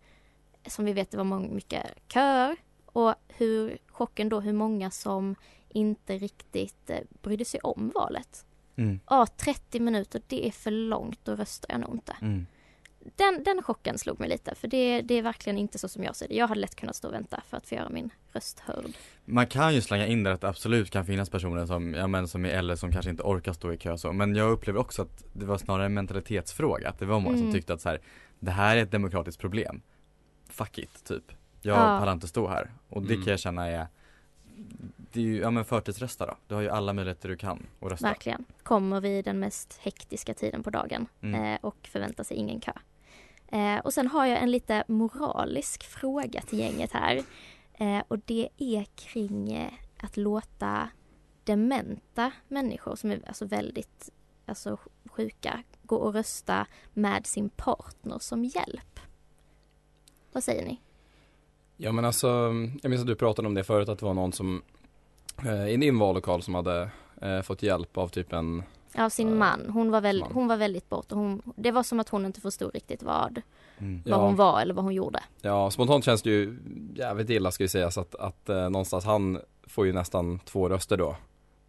som 0.66 0.84
vi 0.84 0.92
vet 0.92 1.10
det 1.10 1.16
var 1.16 1.24
många, 1.24 1.48
mycket 1.48 1.86
köer 2.12 2.56
och 2.86 3.14
hur 3.28 3.78
chocken 3.88 4.28
då 4.28 4.40
hur 4.40 4.52
många 4.52 4.90
som 4.90 5.34
inte 5.68 6.18
riktigt 6.18 6.90
eh, 6.90 6.98
brydde 7.22 7.44
sig 7.44 7.60
om 7.60 7.92
valet. 7.94 8.44
Mm. 8.78 9.00
Ja, 9.08 9.26
30 9.36 9.80
minuter, 9.80 10.22
det 10.26 10.46
är 10.46 10.50
för 10.50 10.70
långt, 10.70 11.18
då 11.24 11.34
röstar 11.36 11.70
jag 11.72 11.80
nog 11.80 11.94
inte. 11.94 12.16
Mm. 12.22 12.46
Den, 13.16 13.42
den 13.44 13.62
chocken 13.62 13.98
slog 13.98 14.20
mig 14.20 14.28
lite, 14.28 14.54
för 14.54 14.68
det, 14.68 15.00
det 15.00 15.14
är 15.14 15.22
verkligen 15.22 15.58
inte 15.58 15.78
så 15.78 15.88
som 15.88 16.04
jag 16.04 16.16
ser 16.16 16.28
det. 16.28 16.34
Jag 16.34 16.48
hade 16.48 16.60
lätt 16.60 16.74
kunnat 16.76 16.96
stå 16.96 17.08
och 17.08 17.14
vänta 17.14 17.42
för 17.48 17.56
att 17.56 17.66
få 17.68 17.74
göra 17.74 17.88
min 17.88 18.10
röst 18.32 18.60
hörd. 18.60 18.84
Man 19.24 19.46
kan 19.46 19.74
ju 19.74 19.80
slänga 19.80 20.06
in 20.06 20.22
där 20.22 20.30
att 20.30 20.40
det 20.40 20.48
absolut 20.48 20.90
kan 20.90 21.06
finnas 21.06 21.30
personer 21.30 21.66
som, 21.66 21.94
ja 21.94 22.06
men 22.06 22.28
som 22.28 22.44
är 22.44 22.48
äldre 22.48 22.76
som 22.76 22.92
kanske 22.92 23.10
inte 23.10 23.22
orkar 23.22 23.52
stå 23.52 23.72
i 23.72 23.76
kö 23.78 23.98
så, 23.98 24.12
men 24.12 24.34
jag 24.34 24.50
upplever 24.50 24.80
också 24.80 25.02
att 25.02 25.24
det 25.32 25.44
var 25.46 25.58
snarare 25.58 25.86
en 25.86 25.94
mentalitetsfråga, 25.94 26.88
att 26.88 26.98
det 26.98 27.06
var 27.06 27.20
många 27.20 27.34
som 27.36 27.42
Mm. 27.42 27.52
tyckte 27.54 27.72
att 27.74 27.80
så 27.80 27.88
här, 27.88 28.00
det 28.38 28.50
här 28.50 28.76
är 28.76 28.82
ett 28.82 28.90
demokratiskt 28.92 29.40
problem. 29.40 29.80
Fuck 30.48 30.78
it, 30.78 31.04
typ. 31.04 31.32
Jag 31.62 31.76
Ja. 31.76 31.98
pallar 31.98 32.12
inte 32.12 32.28
stå 32.28 32.48
här. 32.48 32.70
Och 32.88 33.02
det 33.02 33.12
Mm. 33.14 33.24
kan 33.24 33.30
jag 33.30 33.40
känna 33.40 33.66
är, 33.68 33.86
det 35.12 35.20
är 35.20 35.24
ju, 35.24 35.38
ja 35.38 35.50
men 35.50 35.64
förtidsrösta 35.64 36.26
då. 36.26 36.36
Du 36.46 36.54
har 36.54 36.62
ju 36.62 36.68
alla 36.68 36.92
möjligheter 36.92 37.28
du 37.28 37.36
kan 37.36 37.66
att 37.80 37.90
rösta. 37.90 38.06
Verkligen. 38.08 38.44
Kommer 38.62 39.00
vid 39.00 39.24
den 39.24 39.38
mest 39.38 39.78
hektiska 39.82 40.34
tiden 40.34 40.62
på 40.62 40.70
dagen 40.70 41.06
Mm. 41.20 41.44
eh, 41.54 41.58
och 41.62 41.88
förväntar 41.92 42.24
sig 42.24 42.36
ingen 42.36 42.60
kö. 42.60 42.72
Eh, 43.48 43.78
och 43.78 43.94
sen 43.94 44.06
har 44.06 44.26
jag 44.26 44.42
en 44.42 44.50
lite 44.50 44.84
moralisk 44.88 45.84
fråga 45.84 46.40
till 46.40 46.58
gänget 46.58 46.92
här. 46.92 47.22
Eh, 47.74 48.02
och 48.08 48.18
det 48.18 48.48
är 48.58 48.84
kring 48.84 49.52
eh, 49.52 49.72
att 49.96 50.16
låta 50.16 50.88
dementa 51.44 52.32
människor 52.48 52.96
som 52.96 53.10
är 53.10 53.20
alltså 53.26 53.44
väldigt 53.44 54.10
alltså, 54.46 54.76
sjuka 55.04 55.62
gå 55.82 55.96
och 55.96 56.12
rösta 56.14 56.66
med 56.94 57.26
sin 57.26 57.48
partner 57.48 58.18
som 58.18 58.44
hjälp. 58.44 59.00
Vad 60.32 60.44
säger 60.44 60.64
ni? 60.66 60.80
Ja 61.76 61.92
men 61.92 62.04
alltså, 62.04 62.28
jag 62.82 62.90
minns 62.90 63.00
att 63.00 63.06
du 63.06 63.14
pratade 63.16 63.48
om 63.48 63.54
det 63.54 63.64
förut 63.64 63.88
att 63.88 63.98
det 63.98 64.06
var 64.06 64.14
någon 64.14 64.32
som 64.32 64.62
eh, 65.46 65.68
i 65.68 65.76
din 65.76 65.98
vallokal 65.98 66.42
som 66.42 66.54
hade 66.54 66.90
eh, 67.22 67.40
fått 67.42 67.62
hjälp 67.62 67.96
av 67.98 68.08
typ 68.08 68.32
en 68.32 68.62
Av 68.98 69.08
sin 69.08 69.38
man. 69.38 69.70
Hon 69.70 69.90
var, 69.90 70.00
väl, 70.00 70.20
man. 70.20 70.32
hon 70.32 70.48
var 70.48 70.56
väldigt 70.56 70.88
borta. 70.88 71.14
Hon, 71.14 71.42
det 71.56 71.70
var 71.70 71.82
som 71.82 72.00
att 72.00 72.08
hon 72.08 72.26
inte 72.26 72.40
förstod 72.40 72.74
riktigt 72.74 73.02
vad, 73.02 73.40
Mm. 73.80 74.02
vad 74.06 74.20
Ja. 74.20 74.24
hon 74.26 74.36
var 74.36 74.60
eller 74.60 74.74
vad 74.74 74.84
hon 74.84 74.94
gjorde. 74.94 75.20
Ja, 75.40 75.70
spontant 75.70 76.04
känns 76.04 76.22
det 76.22 76.30
ju 76.30 76.58
jävligt 76.94 77.30
illa 77.30 77.50
ska 77.50 77.64
ju 77.64 77.68
sägas 77.68 77.98
att, 77.98 78.14
att 78.14 78.48
eh, 78.48 78.70
någonstans 78.70 79.04
han 79.04 79.40
får 79.66 79.86
ju 79.86 79.92
nästan 79.92 80.38
två 80.38 80.68
röster 80.68 80.96
då. 80.96 81.16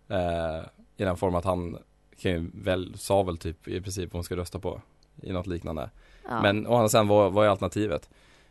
Eh, 0.07 0.59
I 0.97 1.03
den 1.03 1.17
form 1.17 1.35
att 1.35 1.45
han 1.45 1.77
kan 2.21 2.31
ju 2.31 2.51
väl, 2.53 2.93
sa 2.97 3.23
väl 3.23 3.37
typ 3.37 3.67
i 3.67 3.81
princip 3.81 4.13
vad 4.13 4.17
hon 4.17 4.23
ska 4.23 4.35
rösta 4.35 4.59
på 4.59 4.81
i 5.21 5.31
något 5.31 5.47
liknande. 5.47 5.89
Ja. 6.29 6.41
Men 6.41 6.65
andra 6.67 6.89
sidan, 6.89 7.07
vad, 7.07 7.33
vad 7.33 7.45
är 7.45 7.49
alternativet 7.49 8.09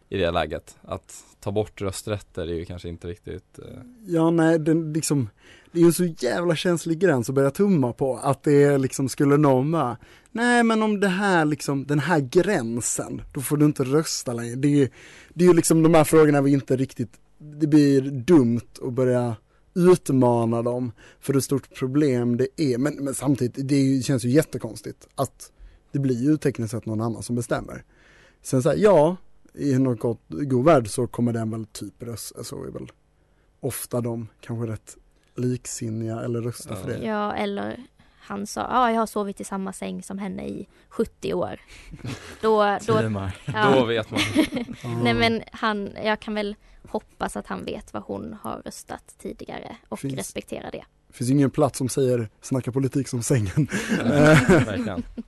i 0.09 0.19
det 0.19 0.31
läget? 0.31 0.77
Att 0.83 1.25
ta 1.41 1.53
bort 1.53 1.81
rösträtter 1.81 2.43
är 2.43 2.55
ju 2.55 2.65
kanske 2.65 2.89
inte 2.89 3.09
riktigt 3.09 3.59
eh, 3.59 3.81
Ja 4.07 4.31
nej, 4.31 4.59
den 4.59 4.93
liksom, 4.93 5.29
det 5.73 5.79
är 5.79 5.81
ju 5.81 5.87
en 5.87 5.93
så 5.93 6.05
jävla 6.05 6.57
känslig 6.57 6.99
gräns 6.99 7.29
att 7.29 7.35
börja 7.35 7.51
tumma 7.51 7.93
på 7.93 8.17
att 8.17 8.43
det 8.43 8.79
liksom 8.79 9.09
skulle 9.09 9.37
någon 9.37 9.73
bara, 9.73 9.97
nej 10.31 10.65
men 10.65 10.83
om 10.83 11.01
det 11.01 11.09
här 11.09 11.45
liksom, 11.45 11.87
den 11.87 11.99
här 11.99 12.21
gränsen, 12.21 13.23
då 13.33 13.41
får 13.41 13.57
du 13.57 13.65
inte 13.65 13.85
rösta 13.85 14.33
längre. 14.33 14.57
Det 14.57 14.69
är 14.69 14.77
ju, 14.77 14.89
det 15.35 15.45
är 15.45 15.49
ju 15.49 15.55
liksom 15.55 15.83
de 15.83 15.95
här 15.95 16.05
frågorna 16.05 16.43
vi 16.43 16.53
inte 16.53 16.77
riktigt, 16.77 17.13
det 17.39 17.67
blir 17.67 18.01
dumt 18.01 18.69
att 18.83 18.93
börja 18.93 19.37
utmana 19.75 20.63
dem 20.63 20.93
för 21.21 21.33
hur 21.33 21.41
stort 21.41 21.75
problem 21.75 22.37
det 22.37 22.49
är. 22.57 22.79
Men, 22.79 22.95
men 22.95 23.15
samtidigt, 23.15 23.69
det 23.69 23.75
är 23.75 23.85
ju, 23.85 24.03
känns 24.03 24.25
ju 24.25 24.31
jättekonstigt 24.31 25.09
att 25.15 25.53
det 25.93 25.99
blir 25.99 26.23
ju 26.23 26.37
tekniskt 26.37 26.71
sett 26.71 26.87
någon 26.87 27.01
annan 27.01 27.23
som 27.23 27.37
bestämmer. 27.37 27.85
Sen 28.43 28.63
så 28.63 28.69
här, 28.69 28.77
ja, 28.77 29.17
i 29.59 29.79
något 29.79 30.01
gott, 30.01 30.21
god 30.29 30.65
värld 30.65 30.89
så 30.89 31.07
kommer 31.07 31.33
den 31.33 31.51
väl 31.51 31.67
typ 31.67 32.03
rösta, 32.03 32.45
så 32.45 32.65
är 32.65 32.71
väl 32.71 32.87
ofta 33.61 34.01
de 34.01 34.29
kanske 34.41 34.73
rätt 34.73 34.97
liksinniga 35.37 36.21
eller 36.21 36.41
röstar 36.41 36.75
för 36.77 36.89
det. 36.89 36.99
Ja, 37.07 37.35
eller 37.35 37.85
han 38.21 38.47
sa, 38.47 38.61
ja 38.61 38.91
jag 38.91 38.99
har 38.99 39.07
sovit 39.07 39.41
i 39.41 39.45
samma 39.45 39.73
säng 39.73 40.03
som 40.03 40.19
henne 40.19 40.49
i 40.49 40.69
70 40.89 41.35
år. 41.35 41.61
Då, 42.41 42.79
då, 42.87 42.99
TMI. 42.99 43.31
Då 43.75 43.85
vet 43.85 44.11
man. 44.11 44.21
Nej 45.03 45.15
men 45.15 45.43
han, 45.53 45.91
jag 46.05 46.21
kan 46.21 46.35
väl 46.35 46.57
hoppas 46.89 47.37
att 47.37 47.47
han 47.47 47.65
vet 47.65 47.93
vad 47.93 48.03
hon 48.03 48.37
har 48.43 48.63
röstat 48.65 49.15
tidigare 49.19 49.77
och 49.89 49.99
Finns- 49.99 50.15
respektera 50.17 50.71
det. 50.71 50.85
Det 51.09 51.15
finns 51.15 51.31
ingen 51.31 51.51
plats 51.51 51.79
som 51.79 51.89
säger 51.89 52.29
snacka 52.41 52.73
politik 52.73 53.09
som 53.09 53.23
sängen. 53.23 53.69
Verkligen. 53.99 55.03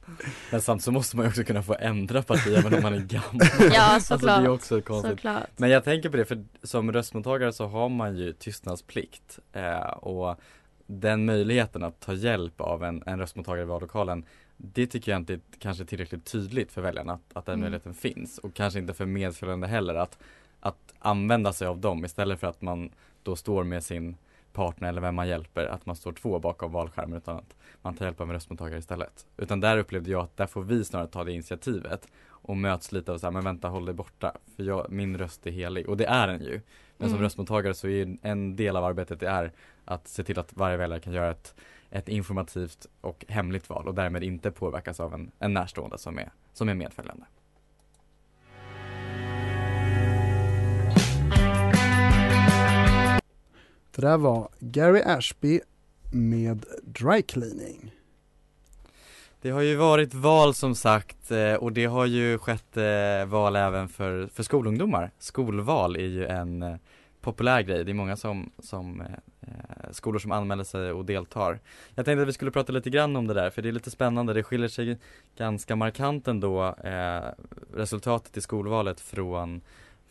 Men 0.51 0.61
samtidigt 0.61 0.85
så 0.85 0.93
måste 0.93 1.17
man 1.17 1.25
ju 1.25 1.29
också 1.31 1.45
kunna 1.45 1.63
få 1.63 1.77
ändra 1.81 2.23
parti 2.23 2.47
även 2.59 2.75
om 2.75 2.83
man 2.83 2.95
är 2.95 2.99
gammal. 3.01 3.47
Ja 3.75 3.83
Alltså 3.83 4.15
det 4.15 4.21
såklart. 4.21 4.45
är 4.45 4.49
också 4.49 4.81
konstigt. 4.81 5.11
såklart. 5.11 5.47
Men 5.57 5.71
jag 5.71 5.85
tänker 5.85 6.09
på 6.11 6.17
det, 6.17 6.25
för 6.25 6.45
som 6.63 6.93
röstmottagare 6.93 7.53
så 7.53 7.67
har 7.67 7.89
man 7.89 8.17
ju 8.17 8.33
tystnadsplikt 8.33 9.39
eh, 9.53 9.81
och 9.91 10.41
den 10.87 11.25
möjligheten 11.25 11.83
att 11.83 12.01
ta 12.01 12.13
hjälp 12.13 12.61
av 12.61 12.85
en, 12.85 13.03
en 13.07 13.19
röstmottagare 13.19 13.63
i 13.63 13.67
vallokalen 13.67 14.25
det 14.57 14.87
tycker 14.87 15.13
jag 15.13 15.21
inte 15.21 15.33
är 15.35 15.41
kanske 15.59 15.85
tillräckligt 15.85 16.25
tydligt 16.25 16.73
för 16.73 16.83
väljarna 16.83 17.13
att, 17.13 17.21
att 17.33 17.47
den 17.47 17.53
Mm. 17.53 17.61
möjligheten 17.61 17.95
finns 17.95 18.39
och 18.39 18.55
kanske 18.55 18.79
inte 18.79 18.95
för 18.95 19.07
medföljande 19.07 19.67
heller 19.67 19.95
att, 19.95 20.19
att 20.61 20.95
använda 20.99 21.53
sig 21.53 21.69
av 21.69 21.79
dem 21.79 22.05
istället 22.05 22.41
för 22.41 22.47
att 22.47 22.63
man 22.63 22.91
då 23.23 23.37
står 23.37 23.65
med 23.65 23.83
sin 23.85 24.17
partner 24.53 24.89
eller 24.89 25.01
vem 25.01 25.15
man 25.15 25.29
hjälper, 25.29 25.67
att 25.67 25.87
man 25.87 25.97
står 25.97 26.13
två 26.13 26.39
bakom 26.39 26.73
valskärmen 26.73 27.17
utan 27.19 27.37
att 27.37 27.57
man 27.83 27.95
tar 27.95 28.05
hjälp 28.05 28.21
av 28.21 28.27
en 28.29 28.33
röstmottagare 28.33 28.79
istället. 28.79 29.27
Utan 29.37 29.61
där 29.61 29.79
upplevde 29.79 30.11
jag 30.11 30.25
att 30.25 30.37
där 30.37 30.47
får 30.47 30.63
vi 30.63 30.85
snarare 30.85 31.09
ta 31.09 31.25
det 31.25 31.33
initiativet 31.33 32.09
och 32.29 32.57
möts 32.57 32.93
lite 32.93 33.13
av 33.13 33.19
så 33.19 33.27
här, 33.27 33.31
men 33.31 33.45
vänta 33.45 33.69
håll 33.69 33.85
dig 33.85 33.95
borta, 33.95 34.33
för 34.57 34.63
jag, 34.63 34.87
min 34.91 35.19
röst 35.19 35.47
är 35.47 35.51
helig 35.51 35.89
och 35.89 35.97
det 35.97 36.07
är 36.07 36.27
den 36.27 36.43
ju. 36.43 36.61
Men 36.97 37.09
som 37.09 37.17
Mm. 37.17 37.23
röstmottagare 37.23 37.75
så 37.75 37.89
är 37.89 38.17
en 38.23 38.57
del 38.57 38.77
av 38.77 38.85
arbetet 38.85 39.21
det 39.21 39.29
är 39.29 39.53
att 39.85 40.09
se 40.09 40.25
till 40.25 40.39
att 40.39 40.53
varje 40.57 40.77
väljare 40.77 41.01
kan 41.01 41.13
göra 41.13 41.31
ett, 41.31 41.55
ett 41.91 42.09
informativt 42.09 42.87
och 43.01 43.25
hemligt 43.29 43.69
val 43.69 43.89
och 43.89 43.95
därmed 43.95 44.25
inte 44.25 44.51
påverkas 44.51 45.01
av 45.01 45.15
en, 45.15 45.31
en 45.39 45.55
närstående 45.55 45.99
som 45.99 46.19
är, 46.19 46.31
som 46.53 46.69
är 46.69 46.75
medföljande. 46.75 47.25
Det 53.95 54.03
där 54.03 54.17
var 54.17 54.49
Gary 54.59 55.03
Ashby 55.05 55.61
med 56.13 56.65
dry 56.83 57.23
cleaning. 57.23 57.93
Det 59.43 59.51
har 59.51 59.61
ju 59.61 59.77
varit 59.77 60.15
val 60.15 60.55
som 60.55 60.75
sagt 60.75 61.31
eh, 61.31 61.55
och 61.55 61.73
det 61.73 61.85
har 61.85 62.07
ju 62.07 62.39
skett 62.39 62.77
eh, 62.77 63.27
val 63.27 63.57
även 63.57 63.89
för, 63.89 64.27
för 64.27 64.43
skolungdomar. 64.43 65.11
Skolval 65.19 65.97
är 65.97 66.07
ju 66.07 66.27
en 66.27 66.63
eh, 66.63 66.77
populär 67.21 67.63
grej. 67.63 67.85
Det 67.85 67.93
är 67.93 67.95
många 67.95 68.17
som, 68.17 68.51
som 68.59 69.01
eh, 69.01 69.91
skolor 69.91 70.19
som 70.19 70.33
anmäler 70.33 70.65
sig 70.65 70.93
och 70.93 71.05
deltar. 71.05 71.59
Jag 71.95 72.05
tänkte 72.05 72.23
att 72.23 72.29
vi 72.29 72.33
skulle 72.33 72.51
prata 72.51 72.73
lite 72.73 72.91
grann 72.91 73.17
om 73.17 73.27
det 73.27 73.35
där 73.35 73.51
för 73.51 73.63
det 73.63 73.69
är 73.69 73.73
lite 73.73 73.91
spännande. 73.91 74.33
Det 74.33 74.43
skiljer 74.43 74.69
sig 74.69 74.99
ganska 75.37 75.77
markant 75.77 76.29
ändå 76.29 76.75
eh, 76.85 77.23
resultatet 77.75 78.37
i 78.37 78.41
skolvalet 78.41 79.01
från, 79.01 79.61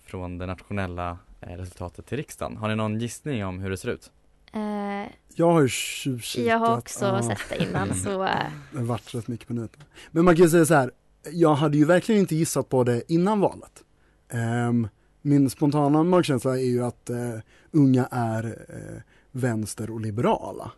från 0.05 0.37
det 0.37 0.45
nationella 0.45 1.17
resultatet 1.41 2.05
till 2.05 2.17
riksdagen. 2.17 2.57
Har 2.57 2.67
ni 2.69 2.75
någon 2.75 2.99
gissning 2.99 3.45
om 3.45 3.59
hur 3.59 3.69
det 3.69 3.77
ser 3.77 3.89
ut? 3.89 4.11
Eh, 4.53 5.11
Jag 5.35 5.51
har 5.51 5.61
ju 5.61 5.67
tjuvkikat. 5.69 6.47
jag 6.47 6.57
har 6.57 6.77
också 6.77 7.05
ja. 7.05 7.23
sett 7.23 7.49
det 7.49 7.63
innan 7.63 7.95
så 7.95 8.23
eh, 8.23 8.29
Det 8.71 8.77
har 8.77 8.85
varit 8.85 9.15
rätt 9.15 9.27
mycket 9.27 9.49
minuter. 9.49 9.81
Men 10.11 10.25
man 10.25 10.35
kan 10.35 10.43
ju 10.43 10.49
säga 10.49 10.65
så 10.65 10.73
här, 10.73 10.91
jag 11.31 11.55
hade 11.55 11.77
ju 11.77 11.85
verkligen 11.85 12.21
inte 12.21 12.35
gissat 12.35 12.69
på 12.69 12.83
det 12.83 13.11
innan 13.11 13.39
valet. 13.39 13.83
Ehm, 14.29 14.87
min 15.21 15.49
spontana 15.49 16.03
magkänsla 16.03 16.57
är 16.57 16.63
ju 16.65 16.83
att 16.85 17.09
eh, 17.09 17.35
unga 17.71 18.07
är 18.11 18.65
eh, 18.69 19.01
vänster 19.31 19.89
och 19.89 20.01
liberala. 20.01 20.71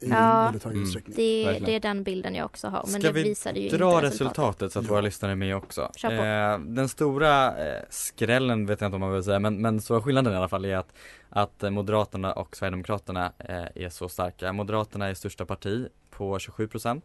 I 0.00 0.08
Ja. 0.10 0.44
väldigt 0.44 0.64
hög 0.64 0.72
Mm. 0.72 0.84
utsträckning. 0.84 1.16
det, 1.16 1.58
det 1.66 1.74
är 1.74 1.80
den 1.80 2.02
bilden 2.02 2.34
jag 2.34 2.44
också 2.44 2.68
har. 2.68 2.84
Men 2.92 3.00
Ska 3.00 3.08
det 3.08 3.12
vi 3.12 3.22
visade 3.22 3.60
ju 3.60 3.68
dra 3.68 3.94
inte 3.94 4.06
resultatet 4.06 4.72
så 4.72 4.78
att 4.78 4.84
Ja. 4.84 4.90
våra 4.90 5.00
lyssnare 5.00 5.32
är 5.32 5.36
med 5.36 5.56
också. 5.56 5.90
Kör 5.96 6.08
på. 6.08 6.14
Eh, 6.64 6.74
den 6.74 6.88
stora 6.88 7.58
eh, 7.66 7.82
skrällen 7.90 8.66
vet 8.66 8.80
jag 8.80 8.88
inte 8.88 8.94
om 8.94 9.00
man 9.00 9.12
vill 9.12 9.24
säga 9.24 9.38
men, 9.38 9.60
men 9.60 9.80
stora 9.80 10.02
skillnaden 10.02 10.32
i 10.32 10.36
alla 10.36 10.48
fall 10.48 10.64
är 10.64 10.76
att, 10.76 10.92
att 11.28 11.72
Moderaterna 11.72 12.32
och 12.32 12.56
Sverigedemokraterna 12.56 13.32
eh, 13.38 13.84
är 13.84 13.88
så 13.88 14.08
starka. 14.08 14.52
Moderaterna 14.52 15.06
är 15.08 15.14
största 15.14 15.46
parti 15.46 15.88
på 16.10 16.38
27% 16.38 17.00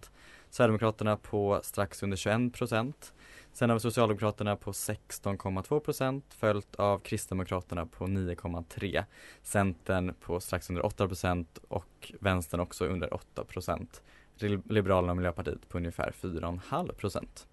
Sverigedemokraterna 0.52 1.18
på 1.18 1.60
strax 1.64 2.04
under 2.04 2.18
21 2.18 2.54
procent. 2.54 3.14
Sen 3.54 3.70
har 3.70 3.76
vi 3.76 3.80
Socialdemokraterna 3.80 4.56
på 4.56 4.72
16,2 4.72 5.80
procent 5.80 6.26
följt 6.34 6.76
av 6.76 7.00
Kristdemokraterna 7.00 7.86
på 7.86 8.06
9,3% 8.06 9.06
Centern 9.44 10.14
på 10.20 10.40
strax 10.40 10.70
under 10.70 10.86
8 10.86 11.08
procent 11.08 11.60
och 11.68 12.12
Vänstern 12.20 12.60
också 12.60 12.86
under 12.86 13.14
8 13.14 13.44
procent. 13.44 14.02
Liberalerna 14.70 15.12
och 15.12 15.18
Miljöpartiet 15.18 15.70
på 15.70 15.78
ungefär 15.78 16.14
4,5 16.22 16.94
procent. 16.94 17.48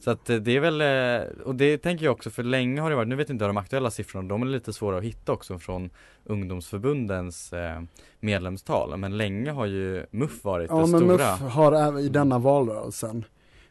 Så 0.00 0.10
att 0.10 0.30
eh, 0.30 0.36
det 0.36 0.56
är 0.56 0.60
väl, 0.60 0.80
eh, 0.80 1.42
och 1.44 1.54
det 1.54 1.78
tänker 1.78 2.04
jag 2.04 2.12
också 2.12 2.30
för 2.30 2.42
länge 2.42 2.80
har 2.80 2.90
det 2.90 2.96
varit, 2.96 3.08
nu 3.08 3.16
vet 3.16 3.28
jag 3.28 3.34
inte 3.34 3.46
de 3.46 3.56
aktuella 3.56 3.90
siffrorna, 3.90 4.28
de 4.28 4.42
är 4.42 4.46
lite 4.46 4.72
svåra 4.72 4.98
att 4.98 5.04
hitta 5.04 5.32
också 5.32 5.58
från 5.58 5.90
ungdomsförbundens 6.24 7.52
eh, 7.52 7.82
medlemstal. 8.20 8.96
Men 8.96 9.16
länge 9.16 9.50
har 9.50 9.66
ju 9.66 10.06
MUF 10.10 10.44
varit 10.44 10.70
Ja 10.70 10.76
det 10.76 10.86
men 10.86 11.00
stora. 11.00 11.36
MUF 11.36 11.52
har 11.52 11.72
även 11.72 12.00
i 12.00 12.08
denna 12.08 12.38
valrörelsen. 12.38 13.24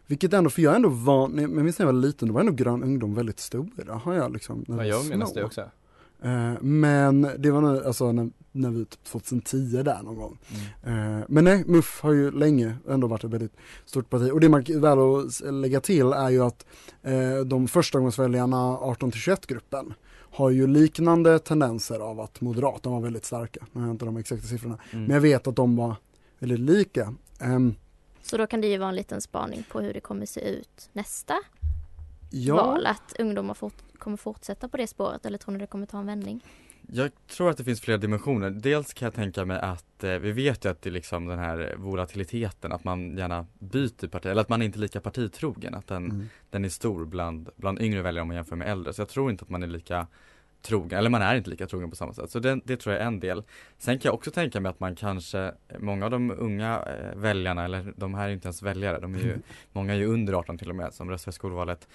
Vilket 0.08 0.34
ändå, 0.34 0.50
för 0.50 0.62
jag 0.62 0.72
är 0.72 0.76
ändå 0.76 0.90
van, 0.90 1.32
men 1.32 1.42
jag 1.42 1.52
minns 1.52 1.80
när 1.80 1.86
jag 1.86 1.94
var 1.94 2.02
liten, 2.02 2.28
då 2.28 2.34
var 2.34 2.42
ändå 2.42 2.54
grön 2.54 2.84
ungdom 2.84 3.16
väldigt 3.16 3.40
stora, 3.40 3.94
har 3.94 4.14
jag 4.14 4.34
liksom 4.34 4.66
Ja, 4.68 4.86
jag 4.86 5.06
minns 5.06 5.34
det 5.34 5.44
också. 5.44 5.70
Eh, 6.24 6.54
Men 6.62 7.22
det 7.38 7.52
var 7.52 7.62
nu, 7.62 7.84
alltså 7.86 8.12
när, 8.12 8.30
när 8.52 8.70
vi 8.70 8.86
typ 8.86 9.04
2010 9.04 9.84
där 9.84 10.02
någon 10.04 10.16
gång. 10.16 10.38
Eh, 10.84 11.20
Men 11.28 11.44
nej, 11.44 11.64
MUF 11.68 12.02
har 12.02 12.14
ju 12.14 12.32
länge 12.32 12.76
ändå 12.90 13.08
varit 13.08 13.24
ett 13.24 13.32
väldigt 13.32 13.56
stort 13.86 14.10
parti. 14.10 14.32
Och 14.34 14.40
det 14.40 14.50
man 14.50 14.64
väl 14.64 14.98
att 15.00 15.54
lägga 15.54 15.82
till 15.82 16.14
är 16.14 16.30
ju 16.30 16.44
att 16.44 16.66
eh, 17.04 17.40
de 17.46 17.68
förstagångsväljarna 17.68 18.58
18-21 18.78 19.48
gruppen 19.48 19.94
har 20.32 20.50
ju 20.50 20.68
liknande 20.68 21.40
tendenser 21.40 22.00
av 22.00 22.20
att 22.20 22.42
Moderaterna 22.42 22.96
var 22.96 23.02
väldigt 23.02 23.26
starka. 23.26 23.66
Nu 23.72 23.82
har 23.82 23.88
jag 23.88 23.94
inte 23.94 24.06
de 24.06 24.18
exakta 24.18 24.48
siffrorna. 24.48 24.78
Mm. 24.92 25.06
Men 25.06 25.14
jag 25.14 25.22
vet 25.22 25.48
att 25.48 25.56
de 25.56 25.76
var 25.76 25.96
väldigt 26.40 26.60
lika. 26.60 27.14
Ehm, 27.40 27.76
Så 28.22 28.38
då 28.38 28.48
kan 28.48 28.62
det 28.62 28.68
ju 28.68 28.78
vara 28.78 28.90
en 28.90 28.96
liten 28.96 29.22
spaning 29.22 29.64
på 29.72 29.80
hur 29.82 29.94
det 29.94 30.00
kommer 30.00 30.26
se 30.26 30.42
ut 30.50 30.90
nästa 30.94 31.34
ja, 32.30 32.56
val. 32.56 32.86
Att 32.86 33.16
ungdomar 33.20 33.54
fort, 33.54 33.74
kommer 33.98 34.18
fortsätta 34.18 34.68
på 34.70 34.78
det 34.78 34.88
spåret 34.88 35.26
eller 35.26 35.38
tror 35.38 35.54
ni 35.54 35.60
det 35.60 35.68
kommer 35.68 35.86
ta 35.86 36.00
en 36.00 36.06
vändning? 36.06 36.44
Jag 36.92 37.12
tror 37.28 37.50
att 37.50 37.58
det 37.58 37.64
finns 37.64 37.82
flera 37.82 37.98
dimensioner. 37.98 38.50
Dels 38.50 38.94
kan 38.94 39.06
jag 39.06 39.14
tänka 39.14 39.46
mig 39.46 39.60
att 39.60 40.04
eh, 40.04 40.12
vi 40.12 40.32
vet 40.32 40.66
ju 40.66 40.70
att 40.70 40.82
det 40.82 40.90
är 40.90 40.92
liksom 40.92 41.26
den 41.26 41.40
här 41.40 41.76
volatiliteten, 41.78 42.72
att 42.72 42.84
man 42.84 43.18
gärna 43.18 43.46
byter 43.60 44.08
parti, 44.08 44.26
eller 44.26 44.42
att 44.42 44.50
man 44.50 44.62
är 44.62 44.66
inte 44.66 44.78
är 44.80 44.82
lika 44.82 45.02
partitrogen, 45.02 45.76
att 45.76 45.88
den, 45.88 46.06
Mm. 46.06 46.30
den 46.50 46.66
är 46.66 46.70
stor 46.70 47.06
bland, 47.06 47.50
bland 47.56 47.82
yngre 47.82 48.02
väljare 48.02 48.22
om 48.22 48.28
man 48.28 48.36
jämför 48.36 48.56
med 48.56 48.70
äldre. 48.72 48.94
Så 48.94 49.02
jag 49.02 49.10
tror 49.10 49.32
inte 49.32 49.44
att 49.44 49.50
man 49.50 49.64
är 49.64 49.68
lika 49.68 50.08
trogen, 50.62 51.00
eller 51.00 51.10
man 51.10 51.22
är 51.22 51.36
inte 51.36 51.50
lika 51.50 51.68
trogen 51.68 51.90
på 51.90 51.96
samma 51.96 52.14
sätt. 52.14 52.32
Så 52.32 52.40
det, 52.40 52.60
det 52.64 52.78
tror 52.78 52.96
jag 52.96 53.04
är 53.04 53.08
en 53.08 53.20
del. 53.20 53.44
Sen 53.78 54.00
kan 54.00 54.10
jag 54.10 54.14
också 54.16 54.32
tänka 54.32 54.60
mig 54.60 54.70
att 54.70 54.80
man 54.80 54.96
kanske, 54.96 55.54
många 55.80 56.06
av 56.06 56.12
de 56.12 56.32
unga 56.32 56.80
eh, 56.84 57.16
väljarna, 57.18 57.66
eller 57.66 57.94
de 57.96 58.14
här 58.14 58.28
är 58.30 58.34
inte 58.34 58.48
ens 58.48 58.62
väljare, 58.62 59.00
de 59.00 59.16
är 59.16 59.20
ju, 59.20 59.38
många 59.72 59.94
är 59.94 59.98
ju 59.98 60.06
under 60.06 60.34
18 60.34 60.58
till 60.58 60.70
och 60.70 60.76
med 60.76 60.94
som 60.94 61.10
röstar 61.10 61.32
i 61.32 61.34
skolvalet. 61.34 61.88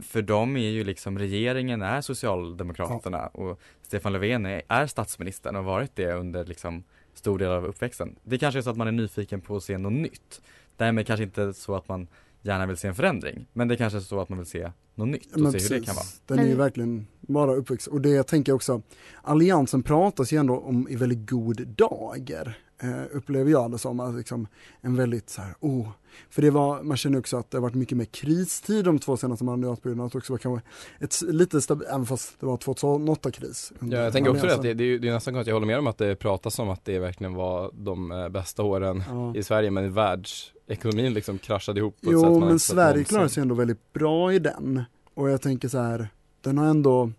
För 0.00 0.22
dem 0.22 0.56
är 0.56 0.70
ju 0.70 0.84
liksom 0.84 1.18
regeringen 1.18 1.82
är 1.82 2.00
Socialdemokraterna 2.00 3.26
och 3.26 3.60
Stefan 3.82 4.12
Löfven 4.12 4.46
är, 4.46 4.62
är 4.68 4.86
statsministern 4.86 5.56
och 5.56 5.64
har 5.64 5.72
varit 5.72 5.96
det 5.96 6.12
under 6.12 6.44
liksom 6.44 6.84
stor 7.14 7.38
del 7.38 7.50
av 7.50 7.64
uppväxten. 7.64 8.16
Det 8.22 8.38
kanske 8.38 8.60
är 8.60 8.62
så 8.62 8.70
att 8.70 8.76
man 8.76 8.88
är 8.88 8.92
nyfiken 8.92 9.40
på 9.40 9.56
att 9.56 9.62
se 9.62 9.78
något 9.78 9.92
nytt. 9.92 10.42
Därmed 10.76 11.06
kanske 11.06 11.24
inte 11.24 11.52
så 11.52 11.74
att 11.74 11.88
man 11.88 12.08
gärna 12.42 12.66
vill 12.66 12.76
se 12.76 12.88
en 12.88 12.94
förändring. 12.94 13.46
Men 13.52 13.68
det 13.68 13.76
kanske 13.76 13.98
är 13.98 14.00
så 14.00 14.20
att 14.20 14.28
man 14.28 14.38
vill 14.38 14.46
se 14.46 14.72
något 14.94 15.08
nytt 15.08 15.32
och 15.34 15.40
Men 15.40 15.52
se 15.52 15.58
hur 15.58 15.80
det 15.80 15.86
kan 15.86 15.94
vara. 15.94 16.06
Den 16.26 16.38
är 16.38 16.46
ju 16.46 16.56
verkligen 16.56 17.06
bara 17.20 17.54
uppväxt 17.54 17.86
och 17.86 18.00
det 18.00 18.10
jag 18.10 18.26
tänker 18.26 18.52
också, 18.52 18.82
alliansen 19.22 19.82
pratas 19.82 20.32
ju 20.32 20.36
ändå 20.36 20.58
om 20.58 20.88
i 20.88 20.96
väldigt 20.96 21.30
god 21.30 21.66
dager. 21.66 22.58
Eh, 22.82 23.02
upplever 23.12 23.50
jag 23.50 23.70
det 23.70 23.78
som, 23.78 24.00
att 24.00 24.14
liksom 24.14 24.46
en 24.80 24.96
väldigt 24.96 25.30
så 25.30 25.42
här, 25.42 25.54
oh, 25.60 25.88
för 26.30 26.42
det 26.42 26.50
var, 26.50 26.82
man 26.82 26.96
känner 26.96 27.18
också 27.18 27.36
att 27.36 27.50
det 27.50 27.56
har 27.56 27.62
varit 27.62 27.74
mycket 27.74 27.98
mer 27.98 28.04
kristid 28.04 28.84
de 28.84 28.98
två 28.98 29.16
senaste 29.16 29.44
mandatperioderna, 29.44 30.04
att 30.04 30.14
också 30.14 30.32
var 30.32 30.38
kanske 30.38 30.68
ett 31.00 31.22
lite 31.22 31.60
stabilt, 31.60 31.90
även 31.90 32.06
fast 32.06 32.40
det 32.40 32.46
var 32.46 32.56
2008-kris. 32.56 33.72
Ja, 33.80 33.98
jag 33.98 34.12
tänker 34.12 34.30
också 34.30 34.46
att 34.46 34.62
det, 34.62 34.74
det, 34.74 34.84
är, 34.84 34.98
det 34.98 35.08
är 35.08 35.12
nästan 35.12 35.34
konstigt, 35.34 35.48
jag 35.48 35.54
håller 35.54 35.66
med 35.66 35.78
om 35.78 35.86
att 35.86 35.98
det 35.98 36.16
pratas 36.16 36.58
om 36.58 36.68
att 36.68 36.84
det 36.84 36.98
verkligen 36.98 37.34
var 37.34 37.70
de 37.74 38.12
eh, 38.12 38.28
bästa 38.28 38.62
åren 38.62 39.02
Ja. 39.08 39.34
i 39.36 39.42
Sverige 39.42 39.70
men 39.70 39.92
världsekonomin 39.92 41.14
liksom 41.14 41.38
kraschade 41.38 41.80
ihop 41.80 42.00
på 42.00 42.10
ett 42.10 42.16
sätt 42.20 42.28
Jo 42.28 42.38
man 42.38 42.48
men 42.48 42.58
Sverige 42.58 43.04
klarar 43.04 43.28
sig 43.28 43.40
ändå 43.40 43.54
väldigt 43.54 43.92
bra 43.92 44.32
i 44.32 44.38
den. 44.38 44.82
Och 45.14 45.30
jag 45.30 45.42
tänker 45.42 45.68
så 45.68 45.78
här, 45.78 46.08
den 46.40 46.58
har 46.58 46.66
ändå 46.66 47.10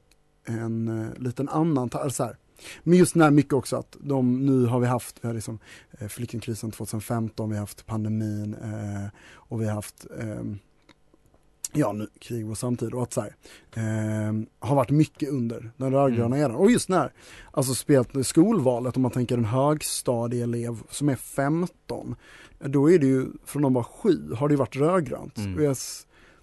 en 0.46 1.02
eh, 1.02 1.20
liten 1.24 1.50
annan, 1.50 1.90
så 1.90 2.24
här. 2.24 2.38
Men 2.84 2.98
just 2.98 3.16
när 3.16 3.32
mycket 3.32 3.54
också 3.54 3.76
att 3.76 3.98
de, 4.00 4.46
nu 4.46 4.66
har 4.66 4.80
vi 4.80 4.88
haft, 4.88 5.16
vi 5.22 5.28
har 5.28 5.36
liksom 5.36 5.60
eh, 5.92 6.08
flyktingkrisen 6.08 6.72
2015, 6.72 7.50
vi 7.50 7.56
har 7.56 7.60
haft 7.60 7.86
pandemin 7.86 8.54
eh, 8.54 9.10
och 9.34 9.62
vi 9.62 9.66
har 9.66 9.74
haft 9.74 10.06
ehm, 10.20 10.60
Ja 11.74 11.92
nu, 11.92 12.08
krig 12.20 12.50
och 12.50 12.58
samtid 12.58 12.94
och 12.94 13.04
att 13.04 13.14
så 13.14 13.22
här, 13.22 13.36
ehm, 13.76 14.46
har 14.60 14.76
varit 14.76 14.90
mycket 14.90 15.30
under 15.30 15.72
den 15.78 15.92
rödgröna 15.92 16.38
eran. 16.38 16.56
Och 16.56 16.72
just 16.72 16.90
när, 16.90 17.14
alltså 17.52 17.76
spelat 17.76 18.28
skolvalet 18.28 18.96
om 18.96 19.02
man 19.02 19.12
tänker 19.12 19.38
en 19.38 19.46
högstadieelev 19.46 20.78
som 20.90 21.10
är 21.10 21.16
15 21.16 22.16
då 22.60 22.92
är 22.92 23.00
det 23.00 23.06
ju, 23.06 23.28
från 23.46 23.62
de 23.62 23.74
var 23.74 23.84
sju 23.84 24.34
har 24.34 24.50
det 24.50 24.56
varit 24.56 24.76
rödgrönt. 24.76 25.38
Mm. 25.38 25.64
Jag, 25.64 25.78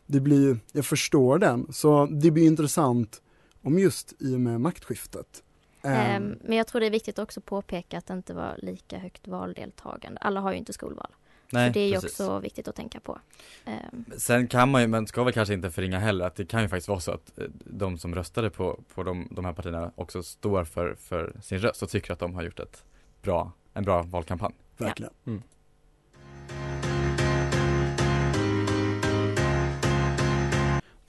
det 0.06 0.20
blir, 0.20 0.58
jag 0.72 0.84
förstår 0.84 1.38
den, 1.38 1.66
så 1.72 2.06
det 2.06 2.30
blir 2.30 2.46
intressant 2.46 3.22
om 3.62 3.78
just 3.78 4.14
i 4.18 4.34
och 4.34 4.40
med 4.40 4.60
maktskiftet. 4.60 5.42
Ehm, 5.82 6.38
men 6.42 6.56
jag 6.56 6.66
tror 6.66 6.80
det 6.80 6.86
är 6.86 6.90
viktigt 6.90 7.18
också 7.18 7.40
att 7.40 7.44
påpeka 7.46 7.98
att 7.98 8.06
det 8.06 8.14
inte 8.14 8.34
var 8.34 8.56
lika 8.58 8.98
högt 8.98 9.28
valdeltagande. 9.28 10.20
Alla 10.20 10.40
har 10.40 10.52
ju 10.52 10.58
inte 10.58 10.72
skolval. 10.72 11.10
Nej, 11.50 11.68
så 11.68 11.72
det 11.72 11.80
är 11.80 11.88
ju 11.88 11.94
precis. 11.94 12.20
också 12.20 12.38
viktigt 12.38 12.68
att 12.68 12.74
tänka 12.74 13.00
på. 13.00 13.18
Ehm, 13.64 14.04
Sen 14.16 14.48
kan 14.48 14.70
man 14.70 14.82
ju, 14.82 14.86
men 14.86 15.06
ska 15.06 15.24
väl 15.24 15.32
kanske 15.32 15.54
inte 15.54 15.70
förringa 15.70 15.98
heller, 15.98 16.26
att 16.26 16.36
det 16.36 16.46
kan 16.46 16.62
ju 16.62 16.68
faktiskt 16.68 16.88
vara 16.88 17.00
så 17.00 17.12
att 17.12 17.38
eh, 17.38 17.44
de 17.64 17.98
som 17.98 18.14
röstade 18.14 18.50
på, 18.50 18.80
på 18.94 19.02
de, 19.02 19.28
de 19.30 19.44
här 19.44 19.52
partierna 19.52 19.92
också 19.94 20.22
står 20.22 20.64
för, 20.64 20.94
för 20.94 21.36
sin 21.42 21.58
röst 21.58 21.82
och 21.82 21.88
tycker 21.88 22.12
att 22.12 22.18
de 22.18 22.34
har 22.34 22.42
gjort 22.42 22.60
ett 22.60 22.84
bra, 23.22 23.52
en 23.74 23.84
bra 23.84 24.02
valkampanj. 24.02 24.54
Verkligen. 24.76 25.12
Mm. 25.26 25.42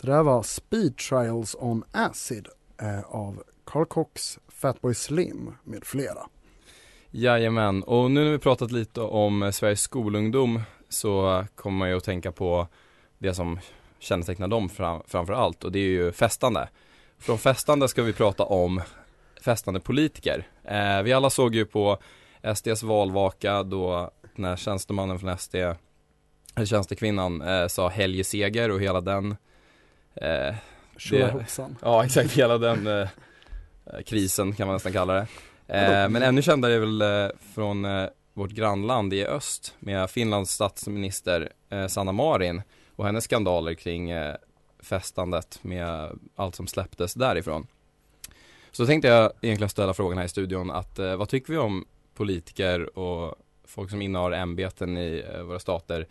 Det 0.01 0.07
där 0.07 0.23
var 0.23 0.43
Speed 0.43 0.97
Trials 0.97 1.55
on 1.59 1.83
Acid 1.91 2.47
eh, 2.81 3.01
av 3.01 3.43
Carl 3.63 3.85
Cox, 3.85 4.39
Fatboy 4.59 4.93
Slim 4.93 5.53
med 5.63 5.83
flera. 5.83 6.19
Jajamän, 7.11 7.83
och 7.83 8.11
nu 8.11 8.23
när 8.23 8.31
vi 8.31 8.37
pratat 8.37 8.71
lite 8.71 9.01
om 9.01 9.51
Sveriges 9.53 9.81
skolungdom 9.81 10.61
så 10.89 11.45
kommer 11.55 11.77
man 11.77 11.89
ju 11.89 11.97
att 11.97 12.03
tänka 12.03 12.31
på 12.31 12.67
det 13.17 13.33
som 13.33 13.59
kännetecknar 13.99 14.47
dem 14.47 14.69
fram, 14.69 15.01
framför 15.07 15.33
allt 15.33 15.63
och 15.63 15.71
det 15.71 15.79
är 15.79 15.89
ju 15.89 16.11
festande. 16.11 16.69
Från 17.17 17.37
festande 17.37 17.87
ska 17.87 18.03
vi 18.03 18.13
prata 18.13 18.43
om 18.43 18.81
festande 19.41 19.79
politiker. 19.79 20.47
Eh, 20.63 21.01
vi 21.01 21.13
alla 21.13 21.29
såg 21.29 21.55
ju 21.55 21.65
på 21.65 21.97
SDs 22.55 22.83
valvaka 22.83 23.63
då 23.63 24.11
när 24.35 24.55
tjänstemannen 24.55 25.19
från 25.19 25.37
SD, 25.37 25.55
eller 25.55 26.65
tjänstekvinnan, 26.65 27.41
eh, 27.41 27.67
sa 27.67 27.87
helgeseger 27.87 28.71
och 28.71 28.81
hela 28.81 29.01
den 29.01 29.37
eh, 30.15 30.55
Tjolahoppsan. 30.97 31.77
Ja 31.81 32.05
exakt, 32.05 32.31
hela 32.31 32.57
den 32.57 32.87
eh, 32.87 33.07
krisen 34.05 34.53
kan 34.53 34.67
man 34.67 34.75
nästan 34.75 34.93
kalla 34.93 35.13
det. 35.13 35.27
Eh, 35.67 36.09
men 36.09 36.23
ännu 36.23 36.41
kändare 36.41 36.73
är 36.73 36.79
väl 36.79 37.01
eh, 37.01 37.29
från 37.53 37.85
eh, 37.85 38.09
vårt 38.33 38.51
grannland 38.51 39.13
i 39.13 39.25
öst 39.25 39.75
med 39.79 40.09
Finlands 40.09 40.51
statsminister 40.51 41.49
eh, 41.69 41.87
Sanna 41.87 42.11
Marin 42.11 42.61
och 42.95 43.05
hennes 43.05 43.23
skandaler 43.23 43.73
kring 43.73 44.09
eh, 44.09 44.35
festandet 44.79 45.59
med 45.61 46.19
allt 46.35 46.55
som 46.55 46.67
släpptes 46.67 47.13
därifrån. 47.13 47.67
Så 48.71 48.85
tänkte 48.85 49.07
jag 49.07 49.31
egentligen 49.41 49.69
ställa 49.69 49.93
frågan 49.93 50.17
här 50.17 50.25
i 50.25 50.29
studion 50.29 50.71
att 50.71 50.99
eh, 50.99 51.15
vad 51.15 51.29
tycker 51.29 51.53
vi 51.53 51.59
om 51.59 51.85
politiker 52.15 52.99
och 52.99 53.35
folk 53.65 53.89
som 53.89 54.01
innehar 54.01 54.31
ämbeten 54.31 54.97
i 54.97 55.25
eh, 55.33 55.41
våra 55.41 55.59
stater? 55.59 56.07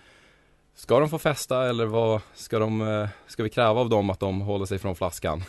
Ska 0.74 1.00
de 1.00 1.08
få 1.08 1.18
festa 1.18 1.68
eller 1.68 1.86
vad 1.86 2.20
ska 2.34 2.58
de, 2.58 2.80
eh, 2.80 3.08
ska 3.26 3.42
vi 3.42 3.50
kräva 3.50 3.80
av 3.80 3.88
dem 3.88 4.10
att 4.10 4.20
de 4.20 4.40
håller 4.40 4.66
sig 4.66 4.78
från 4.78 4.96
flaskan? 4.96 5.44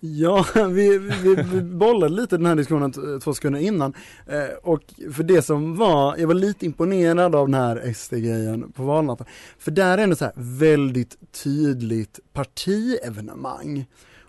Ja, 0.00 0.46
vi, 0.68 0.98
vi, 0.98 1.34
vi 1.52 1.62
bollade 1.62 2.14
lite 2.14 2.36
den 2.36 2.46
här 2.46 2.56
diskussionen 2.56 3.20
två 3.20 3.34
sekunder 3.34 3.60
innan. 3.60 3.94
Eh, 4.26 4.56
och 4.62 4.82
för 5.12 5.22
det 5.22 5.42
som 5.42 5.76
var, 5.76 6.16
jag 6.16 6.26
var 6.26 6.34
lite 6.34 6.66
imponerad 6.66 7.34
av 7.34 7.46
den 7.46 7.54
här 7.54 7.92
SD-grejen 7.92 8.72
på 8.72 8.82
valnatten. 8.82 9.26
För 9.58 9.70
där 9.70 9.98
är 9.98 10.06
det 10.06 10.16
så 10.16 10.24
här 10.24 10.34
väldigt 10.36 11.16
tydligt 11.42 12.20
partievenemang. 12.32 13.86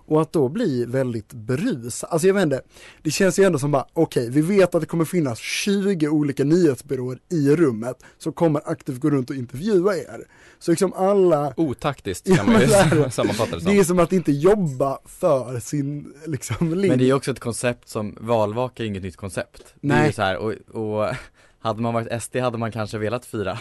Och 0.09 0.21
att 0.21 0.33
då 0.33 0.49
bli 0.49 0.85
väldigt 0.85 1.33
berusad, 1.33 2.09
alltså 2.11 2.27
jag 2.27 2.33
vet 2.33 2.43
inte, 2.43 2.61
det 3.01 3.11
känns 3.11 3.39
ju 3.39 3.43
ändå 3.43 3.59
som 3.59 3.71
bara, 3.71 3.85
okej, 3.93 4.29
vi 4.29 4.41
vet 4.41 4.75
att 4.75 4.81
det 4.81 4.87
kommer 4.87 5.05
finnas 5.05 5.39
20 5.39 6.07
olika 6.07 6.43
nyhetsbyråer 6.43 7.19
i 7.31 7.55
rummet 7.55 8.03
som 8.17 8.33
kommer 8.33 8.61
aktivt 8.65 8.99
gå 8.99 9.09
runt 9.09 9.29
och 9.29 9.35
intervjua 9.35 9.95
er. 9.95 10.27
Så 10.59 10.71
liksom 10.71 10.93
alla 10.93 11.53
Otaktiskt 11.57 12.27
Ja, 12.27 12.35
kan 12.35 12.45
man 12.45 12.61
ju 12.61 12.67
här, 12.67 13.09
sammanfatta 13.09 13.55
det 13.55 13.61
som. 13.61 13.71
Det 13.71 13.79
är 13.79 13.83
som 13.83 13.99
att 13.99 14.13
inte 14.13 14.31
jobba 14.31 14.99
för 15.05 15.59
sin 15.59 16.13
liksom 16.25 16.73
linje. 16.73 16.89
Men 16.89 16.99
det 16.99 17.09
är 17.09 17.13
också 17.13 17.31
ett 17.31 17.39
koncept 17.39 17.89
som, 17.89 18.17
valvaka 18.19 18.83
är 18.83 18.87
inget 18.87 19.03
nytt 19.03 19.17
koncept. 19.17 19.73
Det 19.81 19.93
är 19.93 19.97
Nej. 19.97 20.07
ju 20.07 20.13
så 20.13 20.21
här, 20.21 20.37
och, 20.37 20.51
och 20.51 21.15
hade 21.59 21.81
man 21.81 21.93
varit 21.93 22.23
SD 22.23 22.35
hade 22.35 22.57
man 22.57 22.71
kanske 22.71 22.97
velat 22.97 23.25
fira. 23.25 23.59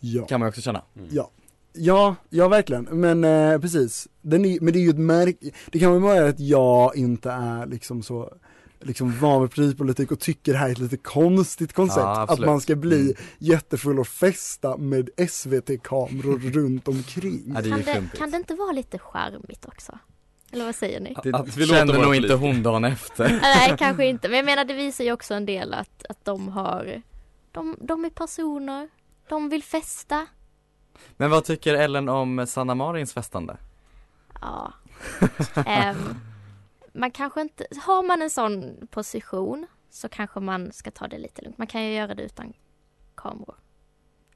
Ja. 0.00 0.26
Kan 0.26 0.40
man 0.40 0.48
också 0.48 0.60
känna. 0.60 0.82
Ja. 1.10 1.30
Ja, 1.78 2.16
ja 2.30 2.48
verkligen, 2.48 2.84
men 2.84 3.24
eh, 3.24 3.58
precis. 3.60 4.08
Den 4.22 4.44
är, 4.44 4.60
men 4.60 4.72
det 4.72 4.78
är 4.78 4.82
ju 4.82 4.90
ett 4.90 4.98
märke, 4.98 5.50
det 5.72 5.78
kan 5.78 5.92
väl 5.92 6.02
vara 6.02 6.28
att 6.28 6.40
jag 6.40 6.96
inte 6.96 7.30
är 7.30 7.66
liksom 7.66 8.02
så 8.02 8.32
liksom 8.80 9.18
van 9.18 9.42
vid 9.42 9.50
partipolitik 9.50 10.12
och 10.12 10.20
tycker 10.20 10.52
det 10.52 10.58
här 10.58 10.68
är 10.68 10.72
ett 10.72 10.78
lite 10.78 10.96
konstigt 10.96 11.72
koncept. 11.72 12.00
Ja, 12.00 12.26
att 12.28 12.38
man 12.38 12.60
ska 12.60 12.76
bli 12.76 13.00
Mm. 13.00 13.14
jättefull 13.38 13.98
och 13.98 14.08
festa 14.08 14.76
med 14.76 15.10
SVT-kameror 15.28 16.38
runt 16.52 16.88
omkring. 16.88 17.52
Ja, 17.54 17.60
det 17.60 17.70
kan, 17.70 17.80
det, 17.80 18.16
kan 18.16 18.30
det 18.30 18.36
inte 18.36 18.54
vara 18.54 18.72
lite 18.72 18.98
charmigt 18.98 19.66
också? 19.66 19.98
Eller 20.52 20.64
vad 20.64 20.74
säger 20.74 21.00
ni? 21.00 21.16
Det 21.22 21.34
Att 21.34 21.56
vi 21.56 21.66
låter 21.66 21.78
kände 21.78 22.02
nog 22.02 22.14
inte 22.14 22.34
hon 22.34 22.62
dagen 22.62 22.84
efter. 22.84 23.38
Nej, 23.42 23.74
kanske 23.78 24.06
inte. 24.06 24.28
Men 24.28 24.36
jag 24.36 24.44
menar, 24.46 24.64
det 24.64 24.74
visar 24.74 25.04
ju 25.04 25.12
också 25.12 25.34
en 25.34 25.46
del 25.46 25.74
att, 25.74 26.04
att 26.08 26.24
de 26.24 26.48
har, 26.48 27.02
de, 27.52 27.76
de 27.80 28.04
är 28.04 28.10
personer, 28.10 28.88
de 29.28 29.48
vill 29.48 29.62
festa. 29.62 30.26
Men 31.16 31.30
vad 31.30 31.44
tycker 31.44 31.74
Ellen 31.74 32.08
om 32.08 32.46
Sanna 32.46 32.74
Marins 32.74 33.12
festande? 33.12 33.56
Ja. 34.40 34.72
Ehm, 35.66 35.96
man 36.92 37.10
kanske 37.10 37.40
inte, 37.40 37.66
har 37.86 38.02
man 38.02 38.22
en 38.22 38.30
sån 38.30 38.86
position 38.90 39.66
så 39.90 40.08
kanske 40.08 40.40
man 40.40 40.72
ska 40.72 40.90
ta 40.90 41.06
det 41.08 41.18
lite 41.18 41.42
lugnt. 41.42 41.58
Man 41.58 41.66
kan 41.66 41.84
ju 41.84 41.92
göra 41.94 42.14
det 42.14 42.22
utan 42.22 42.52
kameror. 43.14 43.54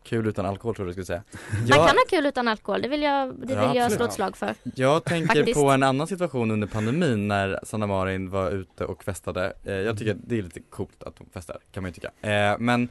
Kul 0.03 0.27
utan 0.27 0.47
alkohol 0.47 0.75
tror 0.75 0.87
du 0.87 0.93
skulle 0.93 1.07
säga. 1.07 1.23
Man 1.53 1.67
Jag, 1.67 1.77
kan 1.77 1.97
ha 1.97 2.05
kul 2.09 2.27
utan 2.27 2.49
alkohol, 2.49 2.83
det 2.83 2.89
vill 2.89 3.03
jag, 3.03 3.29
det 3.47 3.55
Ja, 3.55 3.67
vill 3.69 3.77
jag 3.77 3.85
absolut. 3.85 3.93
slå 3.97 4.05
ett 4.07 4.13
slag 4.15 4.37
för. 4.37 4.55
jag 4.75 5.05
tänker 5.05 5.55
på 5.55 5.71
en 5.71 5.83
annan 5.83 6.07
situation 6.07 6.51
under 6.51 6.67
pandemin 6.67 7.29
när 7.29 7.61
Sanna 7.63 7.87
Marin 7.87 8.31
var 8.31 8.51
ute 8.51 8.85
och 8.85 9.05
festade. 9.05 9.53
Eh, 9.65 9.73
jag 9.73 9.99
tycker 9.99 10.17
det 10.27 10.39
är 10.39 10.43
lite 10.43 10.61
coolt 10.61 11.03
att 11.03 11.19
hon 11.19 11.29
festar, 11.33 11.59
kan 11.73 11.83
man 11.83 11.91
ju 11.91 11.95
tycka. 11.95 12.11
Eh, 12.31 12.59
men 12.59 12.89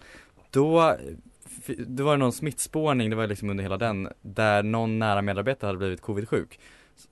då, 0.52 0.96
det 1.88 2.04
var 2.04 2.18
någon 2.18 2.32
smittspårning, 2.32 3.10
det 3.10 3.16
var 3.16 3.28
liksom 3.28 3.50
under 3.50 3.64
hela 3.64 3.78
den, 3.78 4.08
där 4.22 4.64
någon 4.64 5.00
nära 5.00 5.22
medarbetare 5.22 5.68
hade 5.68 5.78
blivit 5.78 6.02
covid-sjuk. 6.02 6.60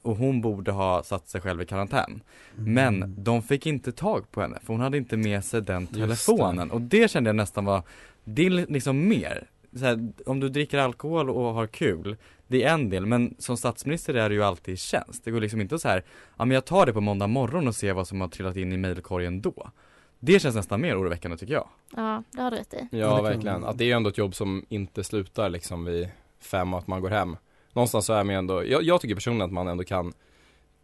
Och 0.01 0.15
hon 0.15 0.41
borde 0.41 0.71
ha 0.71 1.03
satt 1.03 1.29
sig 1.29 1.41
själv 1.41 1.61
i 1.61 1.65
karantän. 1.65 2.21
Men 2.55 3.15
de 3.23 3.41
fick 3.41 3.65
inte 3.65 3.91
tag 3.91 4.31
på 4.31 4.41
henne 4.41 4.59
för 4.63 4.73
hon 4.73 4.81
hade 4.81 4.97
inte 4.97 5.17
med 5.17 5.45
sig 5.45 5.61
den 5.61 5.87
telefonen 5.87 6.71
och 6.71 6.81
det 6.81 7.11
kände 7.11 7.27
jag 7.27 7.35
nästan 7.35 7.65
var, 7.65 7.83
det 8.23 8.45
är 8.45 8.49
liksom 8.49 9.07
mer. 9.07 9.47
Här, 9.81 10.11
om 10.25 10.39
du 10.39 10.49
dricker 10.49 10.77
alkohol 10.77 11.29
och 11.29 11.53
har 11.53 11.67
kul, 11.67 12.17
det 12.47 12.63
är 12.63 12.73
en 12.73 12.89
del 12.89 13.05
men 13.05 13.35
som 13.39 13.57
statsminister 13.57 14.13
är 14.13 14.29
du 14.29 14.35
ju 14.35 14.43
alltid 14.43 14.73
i 14.73 14.77
tjänst. 14.77 15.23
Det 15.23 15.31
går 15.31 15.41
liksom 15.41 15.61
inte 15.61 15.79
så 15.79 15.87
här, 15.87 16.03
ja 16.37 16.45
men 16.45 16.55
jag 16.55 16.65
tar 16.65 16.85
det 16.85 16.93
på 16.93 17.01
måndag 17.01 17.27
morgon 17.27 17.67
och 17.67 17.75
ser 17.75 17.93
vad 17.93 18.07
som 18.07 18.21
har 18.21 18.27
trillat 18.27 18.55
in 18.55 18.73
i 18.73 18.77
mailkorgen 18.77 19.41
då. 19.41 19.71
Det 20.19 20.39
känns 20.39 20.55
nästan 20.55 20.81
mer 20.81 21.01
oroväckande 21.01 21.37
tycker 21.37 21.53
jag. 21.53 21.67
Ja, 21.95 22.23
det 22.31 22.41
har 22.41 22.51
du 22.51 22.57
rätt 22.57 22.73
i. 22.73 22.87
Ja, 22.91 23.21
verkligen, 23.21 23.63
att 23.63 23.77
det 23.77 23.91
är 23.91 23.95
ändå 23.95 24.09
ett 24.09 24.17
jobb 24.17 24.35
som 24.35 24.65
inte 24.69 25.03
slutar 25.03 25.49
liksom 25.49 25.85
vid 25.85 26.09
fem 26.39 26.73
och 26.73 26.79
att 26.79 26.87
man 26.87 27.01
går 27.01 27.09
hem. 27.09 27.37
Någonstans 27.73 28.05
så 28.05 28.13
är 28.13 28.23
man 28.23 28.33
ju 28.35 28.39
ändå, 28.39 28.65
jag, 28.65 28.83
jag 28.83 29.01
tycker 29.01 29.15
personligen 29.15 29.45
att 29.45 29.53
man 29.53 29.67
ändå 29.67 29.83
kan 29.83 30.13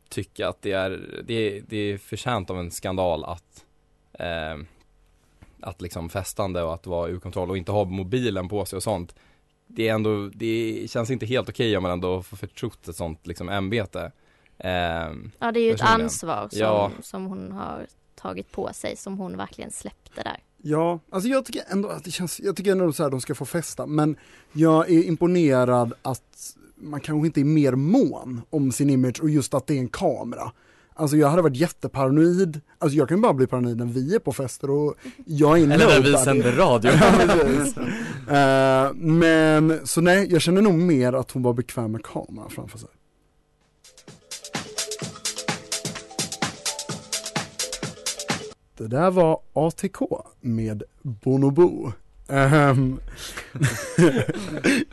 tycka 0.10 0.50
att 0.50 0.62
det 0.62 0.72
är, 0.72 1.22
det 1.24 1.34
är, 1.34 1.64
det 1.68 1.78
är 1.78 1.98
förtjänt 1.98 2.50
av 2.50 2.60
en 2.60 2.72
skandal 2.72 3.24
att 3.24 3.66
eh, 4.14 4.58
att 5.60 5.82
liksom 5.82 6.10
festande 6.10 6.64
och 6.64 6.74
att 6.74 6.88
vara 6.88 7.10
ur 7.10 7.20
kontroll 7.20 7.50
och 7.50 7.58
inte 7.58 7.72
ha 7.72 7.86
mobilen 7.86 8.50
på 8.50 8.66
sig 8.66 8.78
och 8.78 8.84
sånt. 8.84 9.16
Det 9.68 9.88
är 9.88 9.94
ändå, 9.94 10.30
det 10.34 10.86
känns 10.92 11.12
inte 11.12 11.26
helt 11.26 11.50
okej 11.50 11.78
om 11.78 11.84
man 11.84 11.92
ändå 11.92 12.22
får 12.24 12.38
förtrott 12.38 12.88
ett 12.88 12.96
sånt 12.96 13.28
liksom 13.28 13.50
ämbete. 13.50 14.12
Ehm, 14.58 15.32
Ja 15.40 15.52
det 15.52 15.60
är 15.60 15.64
ju 15.64 15.72
ett 15.74 15.82
ansvar 15.82 16.48
som, 16.52 16.60
Ja, 16.60 16.92
som 17.02 17.26
hon 17.26 17.52
har 17.52 17.86
tagit 18.16 18.52
på 18.52 18.74
sig 18.74 18.96
som 18.96 19.18
hon 19.18 19.38
verkligen 19.38 19.72
släppte 19.72 20.24
där. 20.24 20.40
Ja, 20.68 21.00
alltså 21.10 21.30
jag 21.30 21.46
tycker 21.46 21.64
ändå 21.68 21.90
att 21.90 22.04
det 22.04 22.12
känns, 22.12 22.40
jag 22.40 22.56
tycker 22.56 22.72
ändå 22.72 22.94
så 22.94 23.04
här 23.04 23.10
de 23.10 23.22
ska 23.22 23.36
få 23.36 23.46
festa, 23.46 23.86
men 23.86 24.16
jag 24.54 24.92
är 24.92 25.04
imponerad 25.04 25.94
att 26.02 26.56
man 26.76 27.00
kanske 27.00 27.28
inte 27.28 27.42
är 27.42 27.46
mer 27.46 27.72
mån 27.72 28.42
om 28.50 28.72
sin 28.72 28.90
image 28.90 29.22
och 29.22 29.30
just 29.30 29.54
att 29.54 29.68
det 29.68 29.74
är 29.74 29.80
en 29.80 29.88
kamera. 29.88 30.52
Alltså 30.98 31.18
jag 31.18 31.30
hade 31.30 31.42
varit 31.42 31.56
jätteparanoid, 31.56 32.62
alltså 32.80 32.98
jag 32.98 33.10
kan 33.10 33.22
bara 33.22 33.34
bli 33.34 33.48
paranoid 33.48 33.78
när 33.78 33.86
vi 33.86 34.16
är 34.16 34.20
på 34.20 34.34
fester 34.34 34.70
och 34.70 34.96
jag 35.26 35.60
är 35.60 35.64
Eller 35.64 35.78
när 35.78 36.02
vi 36.02 36.18
sänder 36.18 36.52
radio. 36.52 36.92
Eh, 38.26 38.94
men 38.94 39.88
så 39.88 40.02
nej, 40.02 40.28
jag 40.32 40.42
känner 40.42 40.62
nog 40.62 40.74
mer 40.74 41.14
att 41.14 41.32
hon 41.32 41.44
var 41.44 41.54
bekväm 41.54 41.92
med 41.92 42.04
kameran 42.04 42.50
framför 42.50 42.78
sig. 42.78 42.90
Det 48.78 48.88
där 48.88 49.12
var 49.12 49.40
ATK 49.54 50.00
med 50.42 50.84
Bonobo. 51.02 51.92
Ehm, 52.28 53.00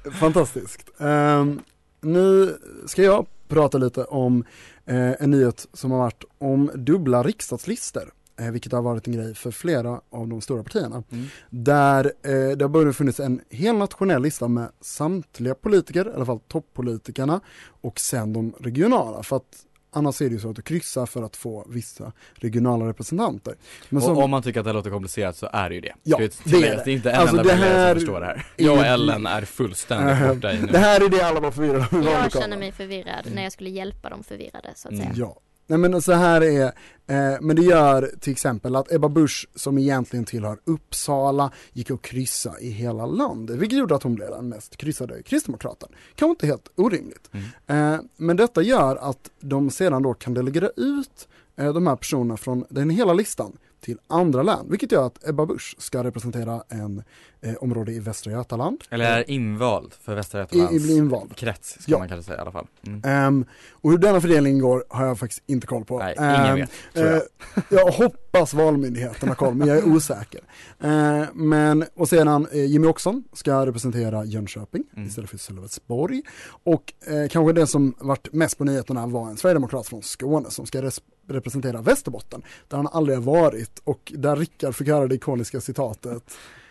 fantastiskt. 0.21 0.91
Ehm, 0.99 1.61
nu 2.01 2.59
ska 2.87 3.03
jag 3.03 3.27
prata 3.49 3.79
lite 3.79 4.05
om 4.05 4.45
eh, 4.87 5.23
en 5.23 5.31
nyhet 5.31 5.69
som 5.73 5.91
har 5.91 5.99
varit 5.99 6.25
om 6.39 6.71
dubbla 6.75 7.23
riksdagslistor. 7.23 8.13
Eh, 8.41 8.51
vilket 8.51 8.73
har 8.73 8.83
varit 8.83 9.07
en 9.07 9.13
grej 9.13 9.35
för 9.35 9.51
flera 9.51 10.01
av 10.11 10.29
de 10.29 10.41
stora 10.41 10.63
partierna. 10.63 11.03
Mm. 11.11 11.27
Där 11.51 12.05
eh, 12.23 12.57
det 12.57 12.65
har 12.65 12.69
börjat 12.69 12.97
funnits 12.97 13.21
en 13.21 13.41
hel 13.51 13.77
nationell 13.77 14.23
lista 14.23 14.49
med 14.49 14.69
samtliga 14.81 15.55
politiker, 15.55 16.09
i 16.09 16.15
alla 16.15 16.27
fall 16.27 16.41
toppolitikerna, 16.41 17.41
och 17.67 18.01
sen 18.01 18.33
de 18.33 18.55
regionala. 18.61 19.23
För 19.23 19.37
att 19.37 19.67
annars 19.93 20.21
är 20.23 20.25
det 20.29 20.33
ju 20.35 20.41
så 20.41 20.51
att 20.51 20.57
du 20.57 20.63
kryssar 20.63 21.07
för 21.07 21.23
att 21.23 21.37
få 21.37 21.67
vissa 21.69 22.13
regionala 22.35 22.89
representanter. 22.89 23.55
Men 23.89 24.03
som- 24.03 24.17
och 24.17 24.23
om 24.25 24.31
man 24.31 24.43
tycker 24.43 24.61
att 24.61 24.67
det 24.67 24.73
låter 24.73 24.91
komplicerat 24.91 25.37
så 25.37 25.49
är 25.53 25.69
det 25.69 25.75
ju 25.75 25.81
det. 25.81 25.95
Ja, 26.03 26.19
vi 26.19 26.31
det 26.45 26.57
är 26.57 26.61
det. 26.77 26.83
Det 26.85 26.91
är 26.91 26.95
inte 26.95 27.11
en 27.11 27.21
Alltså, 27.21 27.37
enda 27.37 27.49
det 27.53 27.59
här 27.59 27.91
som 27.95 28.01
förstår 28.01 28.21
det 28.21 28.27
här. 28.27 28.47
Jag 28.57 28.79
och 28.79 28.85
Ellen 28.85 29.27
är 29.27 29.43
fullständigt 29.45 30.29
borta 30.35 30.53
i 30.53 30.61
nu. 30.61 30.67
Det 30.67 30.79
här 30.79 31.01
är 31.05 31.09
det 31.09 31.23
alla 31.23 31.41
var 31.41 31.51
förvirrade 31.51 31.87
Jag 32.11 32.33
känner 32.33 32.57
mig 32.57 32.73
förvirrad 32.73 33.27
när 33.35 33.43
jag 33.43 33.53
skulle 33.53 33.71
hjälpa 33.71 34.11
de 34.11 34.25
förvirrade 34.25 34.73
så 34.75 34.89
att 34.89 34.95
säga. 34.97 35.07
Mm. 35.09 35.19
Ja. 35.21 35.37
Nej 35.67 35.79
men 35.79 36.03
så 36.03 36.13
här 36.13 36.41
är, 36.41 36.65
eh, 37.07 37.41
men 37.41 37.57
det 37.57 37.63
gör 37.63 38.11
till 38.21 38.33
exempel 38.33 38.77
att 38.77 38.93
Ebba 38.93 39.09
Busch 39.09 39.49
som 39.55 39.79
egentligen 39.79 40.25
tillhör 40.25 40.59
Uppsala 40.65 41.51
gick 41.73 41.91
och 41.91 42.05
kryssa 42.05 42.61
i 42.61 42.71
hela 42.71 43.07
landet, 43.07 43.57
vilket 43.57 43.79
gjorde 43.79 43.95
att 43.95 44.03
hon 44.03 44.15
blev 44.15 44.31
den 44.31 44.49
mest 44.49 44.77
kryssade 44.77 45.23
kristdemokraten. 45.23 45.89
Kanske 46.15 46.31
inte 46.31 46.47
helt 46.47 46.69
orimligt. 46.75 47.31
Eh, 47.67 47.97
men 48.17 48.37
detta 48.37 48.63
gör 48.63 48.97
att 48.97 49.31
de 49.41 49.71
sedan 49.71 50.03
då 50.03 50.15
kan 50.15 50.35
delegera 50.35 50.69
ut 50.77 51.29
eh, 51.57 51.75
de 51.75 51.87
här 51.87 51.97
personerna 51.97 52.37
från 52.37 52.65
den 52.69 52.91
hela 52.91 53.13
listan 53.13 53.57
till 53.83 53.99
andra 54.07 54.43
län, 54.43 54.67
vilket 54.71 54.93
gör 54.93 55.07
att 55.07 55.29
Ebba 55.29 55.47
Busch 55.47 55.77
ska 55.79 56.05
representera 56.05 56.63
en 56.69 57.03
eh, 57.41 57.55
område 57.55 57.93
i 57.93 57.99
Västra 57.99 58.33
Götaland. 58.33 58.85
Eller 58.91 59.05
är 59.19 59.31
invald 59.31 59.93
för 60.01 60.15
Västra 60.15 60.41
Götalands 60.41 60.73
I- 60.91 60.93
invald. 60.97 61.37
krets, 61.37 61.71
ska 61.83 61.93
Ja. 61.93 61.99
man 61.99 62.09
kanske 62.09 62.25
säga 62.27 62.39
i 62.39 62.41
alla 62.41 62.53
fall. 62.53 62.67
Mm. 62.87 63.01
Ehm, 63.05 63.45
och 63.73 63.91
hur 63.91 63.99
denna 63.99 64.21
fördelning 64.21 64.59
går 64.59 64.85
har 64.89 65.07
jag 65.07 65.19
faktiskt 65.19 65.43
inte 65.47 65.67
koll 65.67 65.85
på. 65.85 65.99
Nej, 65.99 66.15
ingen 66.19 66.31
Ehm, 66.35 66.57
vet, 66.57 66.71
tror 66.95 67.07
jag. 67.07 67.17
eh, 67.17 67.23
jag 67.69 67.93
hoppas 67.93 68.55
Valmyndigheten 68.55 69.29
har 69.29 69.37
koll, 69.37 69.55
men 69.55 69.69
jag 69.69 69.77
är 69.79 69.89
osäker. 69.89 70.41
Eh, 70.81 71.25
men, 71.35 71.85
och 71.95 72.09
sedan 72.09 72.47
eh, 72.53 72.65
Jimmy 72.65 72.87
Åkesson 72.87 73.25
ska 73.33 73.67
representera 73.67 74.25
Jönköping 74.25 74.83
Mm. 74.97 75.09
istället 75.09 75.31
för 75.31 75.39
Sölvesborg. 75.39 76.23
Och 76.65 76.93
eh, 77.07 77.29
kanske 77.29 77.53
det 77.53 77.67
som 77.67 77.95
varit 77.99 78.33
mest 78.33 78.59
på 78.59 78.65
nyheterna 78.65 79.07
var 79.07 79.29
en 79.29 79.37
sverigedemokrat 79.37 79.87
från 79.87 80.03
Skåne 80.03 80.51
som 80.51 80.67
ska 80.67 80.83
res- 80.83 81.01
representera 81.29 81.81
Västerbotten, 81.83 82.43
där 82.69 82.77
han 82.77 82.87
aldrig 82.93 83.17
har 83.19 83.23
varit 83.23 83.72
och 83.85 84.13
där 84.17 84.37
Rickard 84.37 84.75
fick 84.75 84.89
höra 84.89 85.07
det 85.07 85.15
ikoniska 85.15 85.61
citatet. 85.61 86.23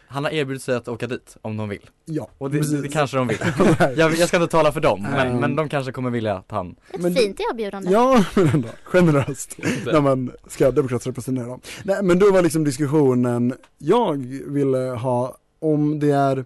Han 0.08 0.24
har 0.24 0.32
erbjudit 0.32 0.64
sig 0.64 0.76
att 0.76 0.88
åka 0.88 1.08
dit 1.08 1.38
om 1.42 1.58
de 1.58 1.70
vill. 1.70 1.90
Ja, 2.06 2.30
Och 2.38 2.52
det, 2.52 2.82
det 2.82 2.88
kanske 2.88 3.18
de 3.18 3.28
vill. 3.28 3.38
jag, 3.80 4.16
jag 4.16 4.28
ska 4.28 4.38
inte 4.38 4.52
tala 4.52 4.72
för 4.72 4.80
dem, 4.82 5.02
men, 5.02 5.40
men 5.40 5.56
de 5.56 5.70
kanske 5.70 5.92
kommer 5.92 6.10
vilja 6.10 6.38
att 6.38 6.52
han 6.52 6.76
Ett 6.94 7.02
Men- 7.02 7.16
fint 7.16 7.40
erbjudande. 7.52 7.92
Ja, 7.92 8.26
men 8.36 8.48
ändå 8.48 8.68
generöst 8.84 9.58
när 9.86 10.02
man 10.02 10.32
ska 10.48 10.72
demokratiskt 10.72 11.08
representera 11.08 11.46
dem. 11.46 11.62
Nej, 11.84 12.04
men 12.04 12.20
då 12.20 12.32
var 12.32 12.42
liksom 12.42 12.64
diskussionen 12.64 13.54
jag 13.78 14.18
ville 14.48 14.78
ha 14.78 15.38
om 15.62 16.00
det 16.00 16.12
är, 16.12 16.46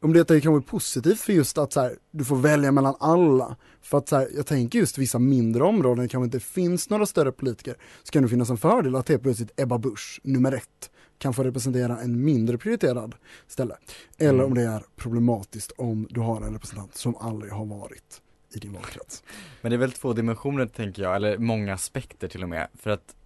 om 0.00 0.12
det 0.12 0.30
är 0.30 0.40
kanske 0.40 0.70
positivt 0.70 1.20
för 1.20 1.32
just 1.32 1.58
att 1.58 1.72
så 1.72 1.80
här, 1.80 1.96
du 2.10 2.24
får 2.24 2.36
välja 2.36 2.72
mellan 2.72 2.96
alla. 3.00 3.56
För 3.82 3.98
att 3.98 4.08
så 4.08 4.16
här, 4.16 4.28
jag 4.36 4.46
tänker 4.46 4.78
just 4.78 4.98
vissa 4.98 5.18
mindre 5.18 5.64
områden, 5.64 6.02
det 6.02 6.08
kanske 6.08 6.24
inte 6.24 6.40
finns 6.40 6.90
några 6.90 7.06
större 7.06 7.32
politiker, 7.32 7.76
så 8.02 8.12
kan 8.12 8.22
det 8.22 8.28
finnas 8.28 8.50
en 8.50 8.58
fördel 8.58 8.96
att 8.96 9.08
helt 9.08 9.22
plötsligt 9.22 9.60
Ebba 9.60 9.78
Busch, 9.78 10.20
nummer 10.24 10.52
ett, 10.52 10.90
kan 11.18 11.34
få 11.34 11.42
representera 11.42 12.00
en 12.00 12.24
mindre 12.24 12.58
prioriterad 12.58 13.14
ställe. 13.46 13.76
Eller 14.18 14.34
Mm. 14.34 14.46
om 14.46 14.54
det 14.54 14.62
är 14.62 14.82
problematiskt 14.96 15.72
om 15.76 16.06
du 16.10 16.20
har 16.20 16.40
en 16.40 16.52
representant 16.52 16.94
som 16.96 17.16
aldrig 17.16 17.52
har 17.52 17.64
varit 17.64 18.22
i 18.54 18.58
din 18.58 18.72
valkrets. 18.72 19.22
Men 19.62 19.70
det 19.70 19.76
är 19.76 19.78
väl 19.78 19.92
två 19.92 20.12
dimensioner 20.12 20.66
tänker 20.66 21.02
jag, 21.02 21.16
eller 21.16 21.38
många 21.38 21.74
aspekter 21.74 22.28
till 22.28 22.42
och 22.42 22.48
med. 22.48 22.68
För 22.78 22.90
att 22.90 23.16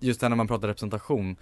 just 0.00 0.22
här 0.22 0.28
när 0.28 0.36
man 0.36 0.48
pratar 0.48 0.68
representation, 0.68 1.36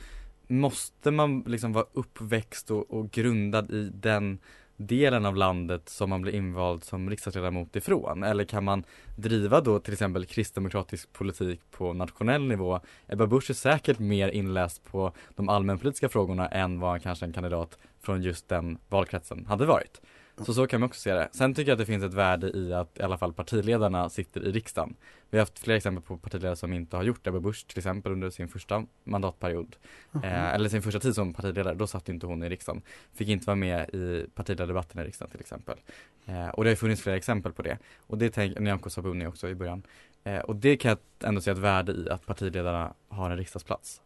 måste 0.46 1.10
man 1.10 1.40
liksom 1.46 1.72
vara 1.72 1.86
uppväxt 1.92 2.70
och, 2.70 2.90
och 2.90 3.10
grundad 3.10 3.70
i 3.70 3.90
den 3.94 4.38
delen 4.76 5.26
av 5.26 5.36
landet 5.36 5.88
som 5.88 6.10
man 6.10 6.22
blir 6.22 6.34
invald 6.34 6.84
som 6.84 7.10
riksdagsledamot 7.10 7.76
ifrån? 7.76 8.22
Eller 8.22 8.44
kan 8.44 8.64
man 8.64 8.84
driva 9.16 9.60
då 9.60 9.78
till 9.78 9.92
exempel 9.92 10.26
kristdemokratisk 10.26 11.12
politik 11.12 11.60
på 11.70 11.92
nationell 11.92 12.42
nivå? 12.42 12.80
Ebba 13.06 13.26
Busch 13.26 13.50
är 13.50 13.54
säkert 13.54 13.98
mer 13.98 14.28
inläst 14.28 14.84
på 14.84 15.12
de 15.36 15.48
allmänpolitiska 15.48 16.08
frågorna 16.08 16.48
än 16.48 16.80
vad 16.80 17.02
kanske 17.02 17.26
en 17.26 17.32
kandidat 17.32 17.78
från 18.00 18.22
just 18.22 18.48
den 18.48 18.78
valkretsen 18.88 19.46
hade 19.46 19.66
varit. 19.66 20.00
Så 20.44 20.54
så 20.54 20.66
kan 20.66 20.80
man 20.80 20.86
också 20.86 21.00
se 21.00 21.14
det. 21.14 21.28
Sen 21.32 21.54
tycker 21.54 21.70
jag 21.70 21.74
att 21.74 21.78
det 21.78 21.86
finns 21.86 22.04
ett 22.04 22.14
värde 22.14 22.50
i 22.50 22.72
att 22.72 22.98
i 22.98 23.02
alla 23.02 23.18
fall 23.18 23.32
partiledarna 23.32 24.10
sitter 24.10 24.40
i 24.40 24.52
riksdagen. 24.52 24.96
Vi 25.30 25.38
har 25.38 25.42
haft 25.42 25.58
flera 25.58 25.76
exempel 25.76 26.02
på 26.02 26.16
partiledare 26.16 26.56
som 26.56 26.72
inte 26.72 26.96
har 26.96 27.04
gjort 27.04 27.24
det. 27.24 27.30
Ebba 27.30 27.40
Busch 27.40 27.66
till 27.66 27.78
exempel 27.78 28.12
under 28.12 28.30
sin 28.30 28.48
första 28.48 28.86
mandatperiod. 29.04 29.76
Eh, 30.14 30.54
eller 30.54 30.68
sin 30.68 30.82
första 30.82 31.00
tid 31.00 31.14
som 31.14 31.34
partiledare, 31.34 31.74
då 31.74 31.86
satt 31.86 32.08
inte 32.08 32.26
hon 32.26 32.42
i 32.42 32.48
riksdagen. 32.48 32.82
Fick 33.14 33.28
inte 33.28 33.46
vara 33.46 33.56
med 33.56 33.94
i 33.94 34.26
partiledardebatten 34.34 35.00
i 35.00 35.04
riksdagen 35.04 35.30
till 35.30 35.40
exempel. 35.40 35.78
Eh, 36.26 36.48
och 36.48 36.64
det 36.64 36.70
har 36.70 36.76
funnits 36.76 37.02
flera 37.02 37.16
exempel 37.16 37.52
på 37.52 37.62
det. 37.62 37.78
Och 37.98 38.18
det 38.18 38.30
tänker 38.30 38.60
Nyamko 38.60 38.90
Sabuni 38.90 39.26
också 39.26 39.48
i 39.48 39.54
början. 39.54 39.82
Eh, 40.24 40.38
och 40.38 40.56
det 40.56 40.76
kan 40.76 40.88
jag 40.88 41.28
ändå 41.28 41.40
se 41.40 41.50
ett 41.50 41.58
värde 41.58 41.92
i 41.92 42.10
att 42.10 42.26
partiledarna 42.26 42.94
har 43.08 43.30
en 43.30 43.36
riksdagsplats. 43.36 44.00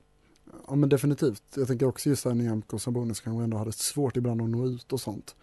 Ja 0.68 0.74
men 0.74 0.88
definitivt. 0.88 1.42
Jag 1.56 1.66
tänker 1.66 1.86
också 1.86 2.08
just 2.08 2.24
där 2.24 2.34
Nyamko 2.34 2.78
Sabuni 2.78 3.14
som 3.14 3.24
kanske 3.24 3.44
ändå 3.44 3.56
hade 3.56 3.72
svårt 3.72 4.16
ibland 4.16 4.42
att 4.42 4.48
nå 4.48 4.66
ut 4.66 4.92
och 4.92 5.00
sånt. 5.00 5.36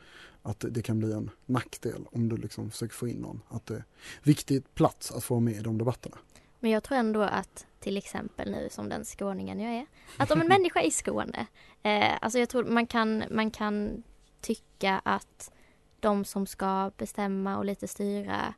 Att 0.48 0.66
det, 0.70 0.82
kan 0.82 1.00
bli 1.00 1.14
en 1.14 1.30
nackdel 1.46 2.08
om 2.12 2.30
du 2.30 2.38
liksom 2.38 2.72
försöker 2.72 2.96
få 2.96 3.08
in 3.08 3.18
någon. 3.18 3.42
Att 3.48 3.66
det 3.66 3.76
är 3.76 3.84
viktig 4.24 4.74
plats 4.74 5.12
att 5.12 5.24
få 5.24 5.40
med 5.40 5.54
i 5.54 5.60
de 5.60 5.78
debatterna. 5.78 6.18
Men 6.60 6.72
jag 6.72 6.84
tror 6.84 6.98
ändå 6.98 7.22
att 7.22 7.66
till 7.80 7.98
exempel 7.98 8.52
nu 8.52 8.68
som 8.72 8.90
den 8.90 9.06
skåningen 9.06 9.60
jag 9.60 9.74
är, 9.74 9.86
att 10.18 10.32
om 10.32 10.42
en 10.42 10.48
människa 10.58 10.82
i 10.82 10.92
Skåne, 10.92 11.48
eh, 11.84 12.14
alltså 12.22 12.40
jag 12.40 12.50
tror 12.50 12.64
man 12.64 12.88
kan, 12.88 13.24
man 13.32 13.52
kan 13.52 14.04
tycka 14.42 15.02
att 15.06 15.52
de 16.00 16.26
som 16.26 16.46
ska 16.46 16.92
bestämma 16.98 17.58
och 17.58 17.66
lite 17.66 17.88
styra 17.88 18.54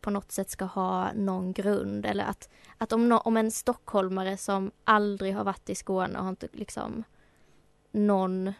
på 0.00 0.10
något 0.10 0.32
sätt 0.32 0.50
ska 0.50 0.64
ha 0.64 1.12
någon 1.12 1.52
grund 1.52 2.06
eller 2.06 2.24
att, 2.24 2.48
att 2.78 2.92
om, 2.92 3.08
no, 3.08 3.14
om 3.14 3.36
en 3.36 3.50
stockholmare 3.50 4.36
som 4.36 4.70
aldrig 4.84 5.34
har 5.34 5.44
varit 5.44 5.70
i 5.70 5.74
Skåne 5.74 6.18
och 6.18 6.24
har 6.24 6.30
inte 6.30 6.48
liksom 6.52 7.04
någon 7.90 8.52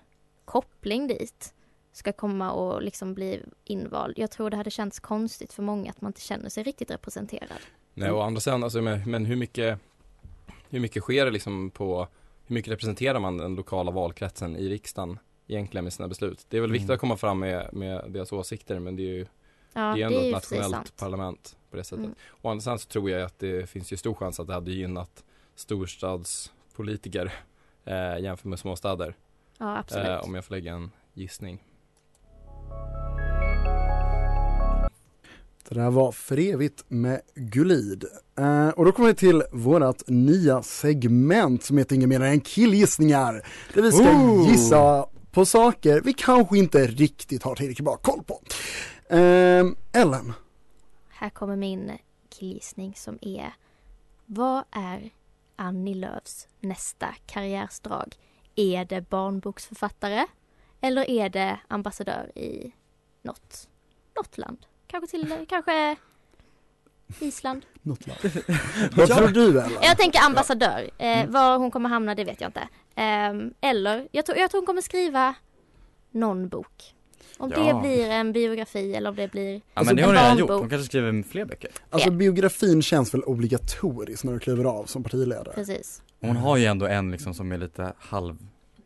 koppling 0.44 1.06
dit 1.06 1.54
ska 1.98 2.12
komma 2.12 2.52
och 2.52 2.82
liksom 2.82 3.14
bli 3.14 3.42
invald. 3.64 4.18
Jag 4.18 4.30
tror 4.30 4.50
det 4.50 4.56
hade 4.56 4.70
känts 4.70 5.00
konstigt 5.00 5.52
för 5.52 5.62
många 5.62 5.90
att 5.90 6.00
man 6.00 6.08
inte 6.08 6.20
känner 6.20 6.48
sig 6.48 6.62
riktigt 6.62 6.90
representerad. 6.90 7.58
Nej, 7.94 8.10
å 8.10 8.20
andra 8.20 8.40
sidan, 8.40 8.64
alltså, 8.64 8.82
men, 8.82 9.26
hur 9.26 9.36
mycket 9.36 9.78
Hur 10.70 10.80
mycket 10.80 11.02
sker 11.02 11.24
det 11.24 11.30
liksom 11.30 11.70
på 11.70 12.08
Hur 12.46 12.54
mycket 12.54 12.72
representerar 12.72 13.20
man 13.20 13.36
den 13.36 13.54
lokala 13.54 13.90
valkretsen 13.90 14.56
i 14.56 14.68
riksdagen 14.68 15.18
egentligen 15.46 15.84
med 15.84 15.92
sina 15.92 16.08
beslut? 16.08 16.46
Det 16.48 16.56
är 16.56 16.60
väl 16.60 16.72
viktigt 16.72 16.88
Mm. 16.88 16.94
att 16.94 17.00
komma 17.00 17.16
fram 17.16 17.38
med, 17.38 17.68
med 17.72 18.04
deras 18.08 18.32
åsikter 18.32 18.78
men 18.78 18.96
det 18.96 19.02
är 19.02 19.14
ju 19.14 19.26
Ja, 19.72 19.80
Det 19.80 19.86
är 19.88 19.94
det 19.96 20.02
ändå 20.02 20.18
är 20.18 20.22
ju 20.22 20.28
ett 20.28 20.34
nationellt 20.34 20.96
parlament 20.96 21.56
på 21.70 21.76
det 21.76 21.84
sättet. 21.84 22.04
Mm. 22.04 22.14
Å 22.42 22.50
andra 22.50 22.60
sidan 22.60 22.78
så 22.78 22.88
tror 22.88 23.10
jag 23.10 23.22
att 23.22 23.38
det 23.38 23.70
finns 23.70 23.92
ju 23.92 23.96
stor 23.96 24.14
chans 24.14 24.40
att 24.40 24.46
det 24.46 24.54
hade 24.54 24.72
gynnat 24.72 25.24
storstadspolitiker 25.54 27.32
eh, 27.84 28.18
jämfört 28.18 28.44
med 28.44 28.58
småstäder. 28.58 29.14
Ja, 29.58 29.78
absolut. 29.78 30.06
Eh, 30.08 30.24
om 30.24 30.34
jag 30.34 30.44
får 30.44 30.54
lägga 30.54 30.72
en 30.72 30.90
gissning. 31.14 31.64
Det 35.68 35.74
där 35.74 35.90
var 35.90 36.12
För 36.12 36.38
evigt 36.38 36.84
med 36.88 37.20
Gulid. 37.34 38.04
Eh, 38.38 38.68
och 38.68 38.84
då 38.84 38.92
kommer 38.92 39.08
vi 39.08 39.14
till 39.14 39.42
vårat 39.52 40.02
nya 40.06 40.62
segment 40.62 41.64
som 41.64 41.78
heter 41.78 41.96
inget 41.96 42.08
mer 42.08 42.20
än 42.20 42.40
killgissningar. 42.40 43.46
Där 43.74 43.82
vi 43.82 43.92
ska 43.92 44.10
Ooh. 44.10 44.50
gissa 44.50 45.06
på 45.30 45.44
saker 45.44 46.00
vi 46.04 46.12
kanske 46.12 46.58
inte 46.58 46.86
riktigt 46.86 47.42
har 47.42 47.54
tillräckligt 47.54 47.84
bra 47.84 47.96
koll 47.96 48.22
på. 48.22 48.40
Eh, 49.14 49.66
Ellen, 49.92 50.32
Här 51.08 51.30
kommer 51.30 51.56
min 51.56 51.92
killgissning 52.28 52.94
som 52.96 53.18
är 53.20 53.52
Vad 54.26 54.64
är 54.70 55.10
Annie 55.56 55.94
Lööfs 55.94 56.48
nästa 56.60 57.14
karriärsdrag? 57.26 58.14
Är 58.56 58.84
det 58.84 59.10
barnboksförfattare? 59.10 60.26
Eller 60.80 61.10
är 61.10 61.28
det 61.28 61.58
ambassadör 61.68 62.38
i 62.38 62.72
något, 63.22 63.68
något 64.16 64.38
land? 64.38 64.58
Kanske 64.86 65.10
till, 65.10 65.34
kanske 65.48 65.96
Island? 67.20 67.66
något 67.82 68.06
land. 68.06 68.20
Vad 68.96 69.08
tror 69.08 69.28
du 69.28 69.48
Ellen? 69.48 69.70
Jag 69.82 69.98
tänker 69.98 70.20
ambassadör. 70.26 70.90
Eh, 70.98 71.26
var 71.26 71.58
hon 71.58 71.70
kommer 71.70 71.88
hamna 71.88 72.14
det 72.14 72.24
vet 72.24 72.40
jag 72.40 72.48
inte. 72.48 72.68
Ehm, 72.94 73.54
eller, 73.60 74.08
jag 74.10 74.26
tror, 74.26 74.38
jag 74.38 74.50
tror 74.50 74.60
hon 74.60 74.66
kommer 74.66 74.82
skriva 74.82 75.34
någon 76.10 76.48
bok. 76.48 76.94
Om 77.38 77.52
Ja. 77.56 77.72
det 77.74 77.80
blir 77.80 78.10
en 78.10 78.32
biografi 78.32 78.94
eller 78.94 79.10
om 79.10 79.16
det 79.16 79.28
blir 79.30 79.60
Ja 79.74 79.82
men 79.82 79.96
det 79.96 80.02
har 80.02 80.08
en 80.10 80.16
hon 80.16 80.24
redan 80.24 80.38
gjort, 80.38 80.50
hon 80.50 80.68
kanske 80.68 80.86
skriver 80.86 81.22
fler 81.22 81.44
böcker. 81.44 81.70
Alltså 81.90 82.10
biografin 82.10 82.82
känns 82.82 83.14
väl 83.14 83.22
obligatorisk 83.22 84.24
när 84.24 84.32
du 84.32 84.38
kliver 84.38 84.64
av 84.64 84.84
som 84.84 85.02
partiledare? 85.02 85.52
Precis. 85.54 86.02
Hon 86.20 86.36
har 86.36 86.56
ju 86.56 86.64
ändå 86.64 86.86
en 86.86 87.10
liksom 87.10 87.34
som 87.34 87.52
är 87.52 87.58
lite 87.58 87.92
halv, 87.98 88.36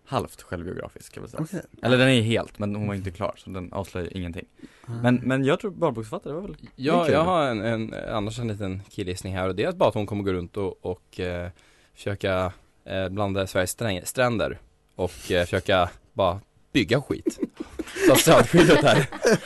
halvt 0.07 0.43
självbiografisk 0.43 1.13
kan 1.15 1.23
vi 1.23 1.29
säga. 1.29 1.43
Okej. 1.43 1.63
Eller 1.83 1.99
den 1.99 2.09
är 2.09 2.23
helt, 2.23 2.59
men 2.59 2.75
hon 2.77 2.87
var 2.89 2.95
inte 2.95 3.11
klar 3.11 3.35
så 3.37 3.51
den 3.51 3.73
avslöjar 3.73 4.17
ingenting. 4.17 4.45
Men, 4.87 5.15
men 5.17 5.45
jag 5.45 5.61
tror 5.61 5.71
barnboksförfattare 5.71 6.33
var 6.35 6.41
väl 6.43 6.57
Ja, 6.77 7.05
kul. 7.05 7.13
jag 7.15 7.25
har 7.25 7.47
en, 7.47 7.61
en, 7.61 7.95
annars 8.11 8.39
en 8.39 8.49
liten 8.49 8.83
killgissning 8.91 9.37
här 9.37 9.49
och 9.49 9.55
det 9.55 9.65
är 9.65 9.73
bara 9.73 9.89
att 9.89 9.95
hon 9.95 10.07
kommer 10.07 10.23
gå 10.25 10.33
runt 10.33 10.57
och, 10.57 10.85
och 10.87 11.21
eh, 11.21 11.51
försöka 11.95 12.53
eh, 12.85 13.09
blanda 13.09 13.47
Sveriges 13.47 13.71
sträng, 13.71 14.01
stränder 14.05 14.59
och 14.95 15.31
eh, 15.31 15.45
försöka 15.45 15.91
bara 16.13 16.41
bygga 16.73 17.03
skit. 17.03 17.39
Ta 18.09 18.15
strandskyddet 18.17 18.85
här. 18.85 18.97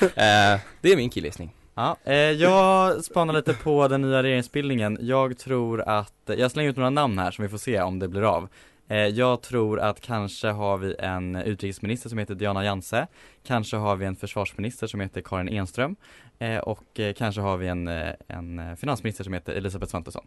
Eh, 0.02 0.60
det 0.80 0.92
är 0.92 0.96
min 0.96 1.10
killgissning. 1.10 1.54
Ja, 1.74 1.96
eh, 2.04 2.14
jag 2.16 3.04
spanar 3.04 3.34
lite 3.34 3.54
på 3.54 3.88
den 3.88 4.02
nya 4.02 4.22
regeringsbildningen. 4.22 4.98
Jag 5.00 5.38
tror 5.38 5.80
att, 5.80 6.12
jag 6.24 6.50
slänger 6.50 6.70
ut 6.70 6.76
några 6.76 6.90
namn 6.90 7.18
här 7.18 7.30
som 7.30 7.42
vi 7.42 7.48
får 7.48 7.58
se 7.58 7.80
om 7.80 7.98
det 7.98 8.08
blir 8.08 8.22
av. 8.22 8.48
Eh, 8.88 8.98
jag 8.98 9.42
tror 9.42 9.80
att 9.80 10.00
kanske 10.00 10.48
har 10.48 10.78
vi 10.78 10.96
en 10.98 11.36
utrikesminister 11.36 12.08
som 12.08 12.18
heter 12.18 12.34
Diana 12.34 12.64
Janse. 12.64 13.06
Kanske 13.42 13.76
har 13.76 13.96
vi 13.96 14.06
en 14.06 14.16
försvarsminister 14.16 14.86
som 14.86 15.00
heter 15.00 15.20
Karin 15.20 15.48
Enström. 15.48 15.96
Eh, 16.38 16.58
och 16.58 17.00
eh, 17.00 17.12
kanske 17.12 17.40
har 17.40 17.56
vi 17.56 17.68
en, 17.68 17.88
en 18.28 18.76
finansminister 18.76 19.24
som 19.24 19.32
heter 19.32 19.52
Elisabeth 19.52 19.90
Svantesson. 19.90 20.26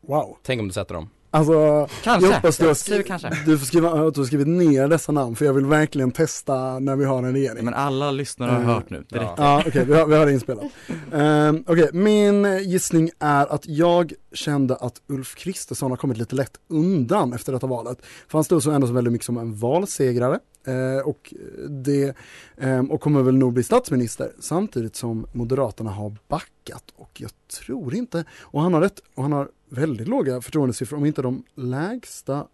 Wow. 0.00 0.36
Tänk 0.42 0.60
om 0.60 0.68
du 0.68 0.72
sätter 0.72 0.94
dem. 0.94 1.10
Alltså, 1.36 1.88
Kanske. 2.02 2.26
jag 2.26 2.34
hoppas 2.34 2.56
du 2.56 2.66
har, 2.66 3.02
kanske. 3.02 3.30
du 3.46 3.58
får 3.58 3.66
skriva, 3.66 3.90
att 3.90 4.14
du 4.14 4.20
har 4.20 4.26
skrivit 4.26 4.46
ner 4.46 4.88
dessa 4.88 5.12
namn 5.12 5.36
för 5.36 5.44
jag 5.44 5.52
vill 5.52 5.66
verkligen 5.66 6.10
testa 6.10 6.78
när 6.78 6.96
vi 6.96 7.04
har 7.04 7.18
en 7.18 7.32
regering. 7.32 7.64
Men 7.64 7.74
alla 7.74 8.10
lyssnare 8.10 8.50
har 8.50 8.60
Eh, 8.60 8.66
hört 8.66 8.90
nu, 8.90 9.04
det 9.08 9.18
räcker. 9.18 9.34
Ja, 9.36 9.62
okej, 9.66 9.84
vi, 9.84 9.94
har, 9.94 10.06
vi 10.06 10.16
har 10.16 10.26
det 10.26 10.32
inspelat. 10.32 10.64
Um, 11.12 11.64
okej, 11.66 11.90
min 11.92 12.44
gissning 12.62 13.10
är 13.18 13.46
att 13.46 13.66
jag 13.66 14.12
kände 14.32 14.76
att 14.76 14.94
Ulf 15.06 15.34
Kristersson 15.34 15.90
har 15.90 15.96
kommit 15.96 16.18
lite 16.18 16.36
lätt 16.36 16.52
undan 16.68 17.32
efter 17.32 17.52
detta 17.52 17.66
valet. 17.66 17.98
För 18.28 18.38
han 18.38 18.44
stod 18.44 18.62
så 18.62 18.70
ändå 18.70 18.86
så 18.86 18.92
väldigt 18.92 19.12
mycket 19.12 19.26
som 19.26 19.36
en 19.36 19.54
valsegrare 19.54 20.38
eh, 20.66 21.06
och, 21.06 21.34
det, 21.68 22.16
ehm, 22.58 22.90
och 22.90 23.00
kommer 23.00 23.22
väl 23.22 23.34
nog 23.36 23.52
bli 23.52 23.62
statsminister 23.62 24.32
samtidigt 24.40 24.96
som 24.96 25.26
Moderaterna 25.32 25.90
har 25.90 26.16
backat 26.28 26.84
och 26.96 27.10
jag 27.20 27.30
tror 27.60 27.94
inte, 27.94 28.24
och 28.40 28.62
han 28.62 28.74
har 28.74 28.80
rätt, 28.80 29.00
och 29.14 29.22
han 29.22 29.32
har 29.32 29.48
väldigt 29.68 30.08
låga 30.08 30.40
förtroendesiffror, 30.40 30.96
om 30.98 31.04
inte 31.06 31.22
de 31.22 31.44
lägsta 31.54 32.46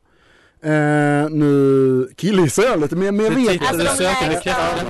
Eh, 0.64 1.30
nu 1.30 2.08
killgissar 2.16 2.62
jag 2.62 2.80
lite 2.80 2.96
men, 2.96 3.16
men 3.16 3.24
jag 3.26 3.32
vet 3.34 3.52
inte. 3.52 3.86
söker 3.86 4.04
Ja, 4.04 4.28
bekräftelse. 4.28 4.86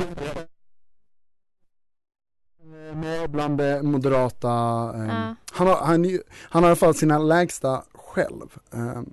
med 2.94 3.30
bland 3.30 3.58
det 3.58 3.82
moderata, 3.82 4.48
ehm, 4.94 5.08
Ja. 5.08 5.34
han, 5.52 5.66
har, 5.66 5.76
han, 5.76 6.18
han 6.40 6.62
har 6.62 6.62
i 6.62 6.66
alla 6.70 6.76
fall 6.76 6.94
sina 6.94 7.18
lägsta 7.18 7.82
själv, 7.94 8.58
ehm, 8.72 9.10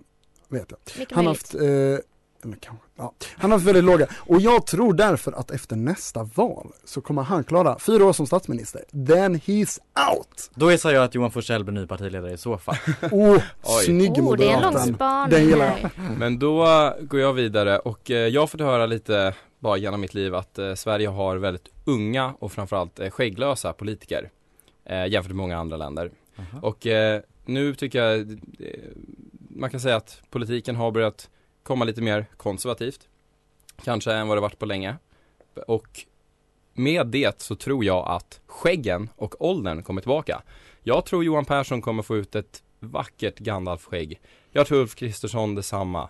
vet 0.48 0.66
jag. 0.72 0.80
Mycket 1.00 1.16
han 1.16 1.26
har 1.26 1.34
haft, 1.34 1.56
eh, 1.56 1.62
kanske, 2.42 2.86
ja, 2.96 3.14
han 3.38 3.52
har 3.52 3.58
haft 3.58 3.68
väldigt 3.68 3.84
låga, 3.84 4.08
och 4.18 4.42
jag 4.42 4.68
tror 4.68 4.94
därför 4.94 5.32
att 5.32 5.52
efter 5.52 5.76
nästa 5.76 6.24
val 6.24 6.72
så 6.86 7.02
kommer 7.02 7.22
han 7.22 7.44
klara 7.44 7.80
fyra 7.80 8.06
år 8.06 8.14
som 8.14 8.28
statsminister, 8.28 8.82
then 9.08 9.36
he's 9.36 9.80
out! 10.12 10.52
Då 10.56 10.72
gissar 10.72 10.92
jag 10.92 11.04
att 11.04 11.16
Johan 11.16 11.32
Forssell 11.32 11.64
blir 11.64 11.74
ny 11.74 11.88
partiledare 11.88 12.34
i 12.34 12.38
så 12.38 12.58
fall. 12.58 12.76
Oh, 13.12 13.42
Oj. 13.64 13.86
snygg 13.86 14.12
Oh, 14.12 14.38
det 14.38 14.50
är 14.50 14.54
en 14.54 14.62
lång 14.62 14.74
moderaten. 14.74 15.30
Den 15.30 15.46
gillar 15.46 15.66
jag. 15.66 15.92
Men 16.18 16.40
då 16.40 16.66
går 17.02 17.20
jag 17.20 17.34
vidare 17.34 17.80
och 17.80 18.12
eh, 18.12 18.18
jag 18.18 18.42
har 18.42 18.48
fått 18.48 18.62
höra 18.62 18.86
lite 18.86 19.34
bara 19.60 19.78
genom 19.78 20.02
mitt 20.02 20.14
liv 20.14 20.36
att 20.36 20.60
eh, 20.60 20.74
Sverige 20.74 21.08
har 21.08 21.38
väldigt 21.38 21.68
unga 21.86 22.34
och 22.40 22.52
framförallt 22.52 23.00
eh, 23.00 23.10
skägglösa 23.10 23.74
politiker 23.74 24.30
jämfört 25.08 25.30
med 25.30 25.36
många 25.36 25.58
andra 25.58 25.78
länder. 25.78 26.12
Aha. 26.38 26.68
Och 26.68 26.88
nu 27.46 27.76
tycker 27.76 28.04
jag 28.04 28.40
man 29.50 29.70
kan 29.70 29.80
säga 29.80 29.96
att 29.96 30.22
politiken 30.30 30.76
har 30.76 30.92
börjat 30.92 31.30
komma 31.70 31.86
lite 31.86 32.02
mer 32.02 32.26
konservativt. 32.38 33.00
Kanske 33.84 34.14
än 34.14 34.28
vad 34.28 34.38
det 34.38 34.42
varit 34.42 34.60
på 34.60 34.66
länge. 34.66 34.96
Och 35.68 35.88
med 36.74 37.08
det 37.08 37.42
så 37.42 37.56
tror 37.56 37.86
jag 37.86 38.08
att 38.08 38.40
skäggen 38.48 39.10
och 39.16 39.36
åldern 39.46 39.84
kommer 39.84 40.02
tillbaka. 40.02 40.42
Jag 40.84 41.06
tror 41.06 41.24
Johan 41.24 41.46
Persson 41.46 41.82
kommer 41.82 42.04
få 42.04 42.18
ut 42.18 42.36
ett 42.36 42.64
vackert 42.80 43.40
Gandalf-skägg. 43.40 44.20
Jag 44.52 44.68
tror 44.68 44.80
Ulf 44.80 44.96
Kristersson 44.96 45.56
detsamma. 45.56 46.10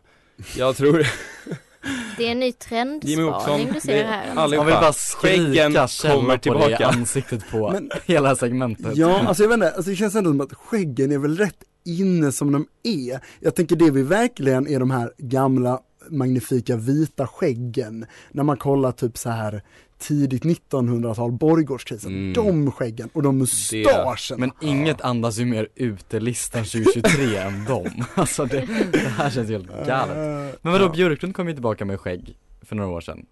Jag 0.58 0.76
tror 0.78 1.08
Det 2.17 2.28
är 2.28 2.32
en 2.32 2.39
ny 2.39 2.52
trendspaning 2.52 3.72
du 3.74 3.80
ser 3.80 3.95
det- 3.98 4.04
här. 4.04 4.34
Man 4.36 4.50
vill 4.50 4.60
bara 4.60 4.93
skrika 4.93 5.88
kommer 6.04 6.22
på 6.22 6.28
det 6.28 6.36
i 6.36 6.39
tillbaka. 6.39 6.88
ansiktet 6.88 7.52
på 7.52 7.72
Men- 7.72 7.91
hela 8.06 8.36
segmentet. 8.36 8.95
Ja, 8.98 9.19
alltså 9.28 9.43
jag 9.43 9.48
vet 9.50 9.54
inte, 9.56 9.72
alltså 9.72 9.89
det 9.91 9.95
känns 9.95 10.15
ändå 10.15 10.30
som 10.30 10.41
att 10.41 10.54
skäggen 10.54 11.12
är 11.12 11.17
väl 11.17 11.38
rätt 11.38 11.63
inne 11.86 12.32
som 12.32 12.52
de 12.52 12.68
är. 12.84 13.20
Jag 13.39 13.56
tänker 13.56 13.76
det 13.76 13.92
vi 13.92 14.04
verkligen 14.04 14.68
är 14.68 14.80
de 14.80 14.92
här 14.92 15.13
gamla 15.18 15.80
magnifika 16.10 16.76
vita 16.76 17.28
skäggen. 17.28 18.06
När 18.32 18.44
man 18.44 18.58
kollar 18.58 18.92
typ 18.92 19.18
så 19.18 19.30
här 19.30 19.63
tidigt 19.98 20.44
1900-tal, 20.44 21.32
borggårdskrisen. 21.32 22.12
Mm. 22.12 22.34
De 22.34 22.72
skäggen 22.72 23.10
och 23.13 23.24
de 23.24 23.38
mustascherna. 23.38 24.38
Men 24.38 24.52
inget 24.62 25.02
andas 25.02 25.38
ju 25.38 25.46
mer 25.46 25.68
utelistan 25.76 26.63
2023 26.63 27.38
än 27.38 27.65
dem. 27.65 28.06
Alltså 28.15 28.46
det, 28.46 28.68
det 28.92 29.00
här 29.00 29.30
känns 29.30 29.50
helt 29.50 29.68
galet. 29.88 30.18
Men 30.62 30.74
vadå. 30.74 30.89
Björklund 30.89 31.36
kom 31.36 31.48
ju 31.48 31.54
tillbaka 31.54 31.86
med 31.86 32.00
skägg 32.00 32.38
för 32.62 32.76
några 32.76 32.89
år 32.89 33.02
sedan. 33.02 33.26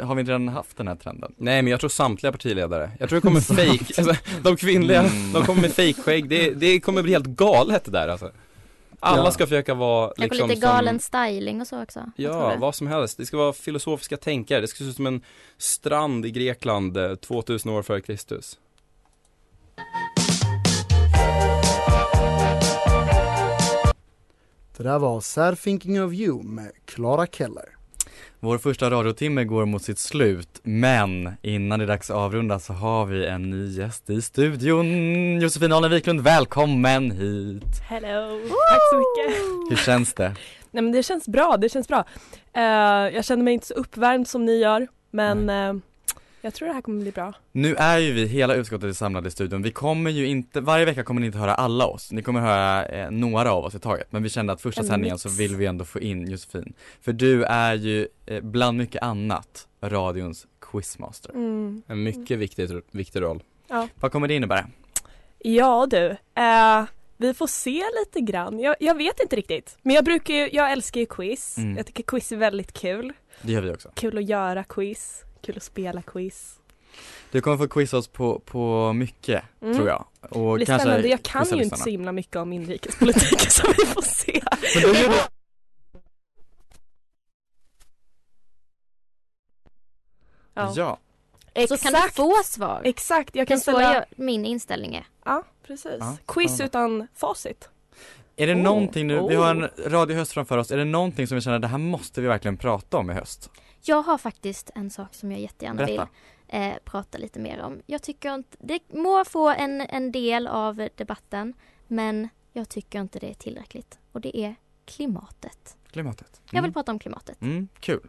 Har 0.00 0.14
vi 0.14 0.20
inte 0.20 0.32
redan 0.32 0.48
haft 0.48 0.76
den 0.76 0.88
här 0.88 0.94
trenden? 0.94 1.32
Nej 1.36 1.62
men 1.62 1.70
jag 1.70 1.80
tror 1.80 1.90
samtliga 1.90 2.32
partiledare. 2.32 2.90
Jag 2.98 3.08
tror 3.08 3.16
det 3.20 3.26
kommer 3.26 3.40
fake, 3.78 4.02
alltså, 4.02 4.14
de 4.42 4.56
kvinnliga, 4.56 5.00
Mm. 5.00 5.32
de 5.32 5.44
kommer 5.44 5.60
med 5.62 5.72
fejkskägg. 5.72 6.28
Det, 6.28 6.50
det 6.50 6.80
kommer 6.80 7.02
bli 7.02 7.12
helt 7.12 7.26
galet 7.26 7.84
det 7.84 7.90
där 7.90 8.08
alltså. 8.08 8.30
Alla 9.00 9.24
Ja. 9.24 9.30
ska 9.30 9.46
försöka 9.46 9.74
vara 9.74 10.06
Kanske 10.06 10.22
liksom 10.34 10.48
lite 10.48 10.60
galen 10.60 10.98
som, 10.98 11.20
styling 11.24 11.60
och 11.60 11.66
så 11.66 11.82
också. 11.82 12.00
Ja, 12.16 12.56
vad 12.58 12.74
som 12.74 12.86
helst. 12.86 13.16
Det 13.18 13.26
ska 13.26 13.36
vara 13.36 13.52
filosofiska 13.52 14.16
tänkare. 14.16 14.60
Det 14.60 14.68
ska 14.68 14.78
se 14.84 14.90
ut 14.90 14.96
som 14.96 15.06
en 15.06 15.20
strand 15.58 16.26
i 16.26 16.30
Grekland 16.30 16.96
eh, 16.96 17.14
2000 17.14 17.72
år 17.72 17.82
före 17.82 18.00
Kristus. 18.00 18.58
Det 24.76 24.82
där 24.84 24.98
var 24.98 25.20
Sad 25.20 25.58
Thinking 25.58 26.02
of 26.02 26.12
You 26.12 26.42
med 26.42 26.72
Clara 26.84 27.26
Keller. 27.26 27.76
Vår 28.40 28.58
första 28.58 28.90
radiotimme 28.90 29.44
går 29.44 29.66
mot 29.66 29.82
sitt 29.82 29.98
slut, 29.98 30.60
men 30.62 31.32
innan 31.42 31.78
det 31.78 31.84
är 31.84 31.86
dags 31.86 32.10
att 32.10 32.16
avrunda 32.16 32.58
så 32.58 32.72
har 32.72 33.06
vi 33.06 33.26
en 33.26 33.50
ny 33.50 33.68
gäst 33.68 34.10
i 34.10 34.22
studion. 34.22 34.86
Josefin 35.40 35.72
Allen 35.72 35.90
Wiklund, 35.90 36.20
välkommen 36.20 37.10
hit! 37.10 37.62
Hello! 37.88 38.40
Tack 38.48 38.80
så 38.90 38.98
mycket! 38.98 39.36
Hur 39.70 39.76
känns 39.76 40.14
det? 40.14 40.34
Nej 40.70 40.82
men 40.82 40.92
det 40.92 41.02
känns 41.02 41.28
bra, 41.28 41.56
det 41.56 41.68
känns 41.68 41.88
bra. 41.88 42.04
Eh, 42.54 42.62
jag 43.14 43.24
känner 43.24 43.44
mig 43.44 43.54
inte 43.54 43.66
så 43.66 43.74
uppvärmd 43.74 44.28
som 44.28 44.44
ni 44.44 44.58
gör, 44.58 44.88
men 45.10 45.50
eh, 45.50 45.74
jag 46.48 46.54
tror 46.54 46.68
det 46.68 46.74
här 46.74 46.80
kommer 46.80 47.02
bli 47.02 47.10
bra. 47.12 47.32
Nu 47.52 47.74
är 47.74 47.98
ju 47.98 48.12
vi, 48.12 48.26
hela 48.26 48.54
utskottet 48.54 48.88
är 48.88 48.92
samlade 48.92 49.28
i 49.28 49.30
studion. 49.30 49.62
Vi 49.62 49.70
kommer 49.70 50.10
ju 50.10 50.26
inte, 50.26 50.60
varje 50.60 50.84
vecka 50.84 51.04
kommer 51.04 51.20
ni 51.20 51.26
inte 51.26 51.38
höra 51.38 51.54
alla 51.54 51.86
oss. 51.86 52.12
Ni 52.12 52.22
kommer 52.22 52.40
höra 52.40 52.86
eh, 52.86 53.10
några 53.10 53.52
av 53.52 53.64
oss 53.64 53.74
i 53.74 53.78
taget. 53.78 54.12
Men 54.12 54.22
vi 54.22 54.28
kände 54.28 54.52
att 54.52 54.60
första 54.60 54.80
En 54.80 54.86
sändningen 54.86 55.14
mix. 55.14 55.22
så 55.22 55.28
vill 55.28 55.56
vi 55.56 55.66
ändå 55.66 55.84
få 55.84 56.00
in 56.00 56.30
Josefin. 56.30 56.72
För 57.00 57.12
du 57.12 57.44
är 57.44 57.74
ju, 57.74 58.08
eh, 58.26 58.40
bland 58.40 58.78
mycket 58.78 59.02
annat, 59.02 59.68
radions 59.82 60.46
quizmaster. 60.60 61.30
Mm. 61.30 61.82
En 61.86 62.02
mycket 62.02 62.38
viktig, 62.38 62.70
viktig 62.90 63.22
roll. 63.22 63.42
Ja. 63.68 63.88
Vad 63.94 64.12
kommer 64.12 64.28
det 64.28 64.34
innebära? 64.34 64.66
Ja 65.38 65.86
du, 65.90 66.16
eh, 66.34 66.84
vi 67.16 67.34
får 67.34 67.46
se 67.46 67.82
lite 68.00 68.20
grann. 68.20 68.60
Jag, 68.60 68.76
jag 68.80 68.94
vet 68.94 69.20
inte 69.20 69.36
riktigt. 69.36 69.78
Men 69.82 69.94
jag 69.94 70.04
brukar 70.04 70.34
ju, 70.34 70.48
jag 70.52 70.72
älskar 70.72 71.00
ju 71.00 71.06
quiz. 71.06 71.58
Mm. 71.58 71.76
Jag 71.76 71.86
tycker 71.86 72.02
quiz 72.02 72.32
är 72.32 72.36
väldigt 72.36 72.72
kul. 72.72 73.12
Det 73.42 73.52
gör 73.52 73.60
vi 73.62 73.70
också. 73.70 73.90
Kul 73.94 74.18
att 74.18 74.28
göra 74.28 74.64
quiz, 74.64 75.24
kul 75.40 75.56
att 75.56 75.62
spela 75.62 76.02
quiz. 76.02 76.54
Du 77.30 77.40
kommer 77.40 77.56
få 77.56 77.68
quizza 77.68 77.96
oss 77.98 78.08
på, 78.08 78.38
på 78.38 78.92
mycket, 78.92 79.42
Mm. 79.62 79.76
tror 79.76 79.88
jag. 79.88 80.04
Och 80.20 80.30
Det 80.30 80.56
blir 80.56 80.66
kanske 80.66 80.84
spännande. 80.84 81.08
Jag 81.08 81.22
kan 81.22 81.46
ju 81.58 81.62
inte 81.62 81.76
så 81.76 81.90
himla 81.90 82.12
mycket 82.12 82.36
om 82.36 82.52
inrikespolitik 82.52 83.40
så 83.50 83.66
vi 83.78 83.84
får 83.86 84.02
se. 84.02 84.42
Ja. 90.54 90.72
Ja. 90.76 90.98
Så 91.68 91.76
kan 91.76 91.92
du 91.92 92.10
få 92.12 92.34
svar. 92.44 92.82
Exakt, 92.84 93.36
jag 93.36 93.48
kan 93.48 93.60
ställa... 93.60 93.94
jag, 93.94 94.04
min 94.16 94.44
inställning 94.44 94.94
är. 94.94 95.06
Ja, 95.24 95.42
precis. 95.66 95.96
Ja, 96.00 96.16
Quiz 96.26 96.60
utan 96.60 97.06
facit. 97.14 97.68
Är 98.36 98.46
det 98.46 98.54
Oh, 98.54 98.62
någonting 98.62 99.06
nu, 99.06 99.26
vi 99.28 99.34
har 99.34 99.50
en 99.50 99.64
oh. 99.64 99.68
radiohöst 99.86 100.32
framför 100.32 100.58
oss, 100.58 100.70
är 100.70 100.76
det 100.76 100.84
någonting 100.84 101.26
som 101.26 101.34
vi 101.34 101.40
känner 101.40 101.58
det 101.58 101.66
här 101.66 101.78
måste 101.78 102.20
vi 102.20 102.26
verkligen 102.26 102.56
prata 102.56 102.96
om 102.96 103.10
i 103.10 103.14
höst? 103.14 103.50
Jag 103.88 104.02
har 104.02 104.18
faktiskt 104.18 104.70
en 104.74 104.90
sak 104.90 105.14
som 105.14 105.32
jag 105.32 105.40
jättegärna 105.40 105.76
Berätta. 105.86 106.08
vill 106.50 106.60
eh, 106.62 106.74
prata 106.84 107.18
lite 107.18 107.40
mer 107.40 107.60
om. 107.62 107.80
Jag 107.86 108.02
tycker 108.02 108.34
inte, 108.34 108.56
det 108.60 108.80
må 108.92 109.24
få 109.24 109.48
en, 109.48 109.80
en 109.80 110.12
del 110.12 110.46
av 110.46 110.88
debatten, 110.96 111.54
men 111.86 112.28
jag 112.52 112.68
tycker 112.68 113.00
inte 113.00 113.18
det 113.18 113.30
är 113.30 113.34
tillräckligt. 113.34 113.98
Och 114.12 114.20
det 114.20 114.36
är 114.38 114.54
klimatet. 114.84 115.76
Klimatet. 115.90 116.40
Jag 116.44 116.52
vill 116.52 116.58
Mm. 116.58 116.72
prata 116.72 116.92
om 116.92 116.98
klimatet. 116.98 117.40
Mm, 117.42 117.68
kul. 117.80 118.08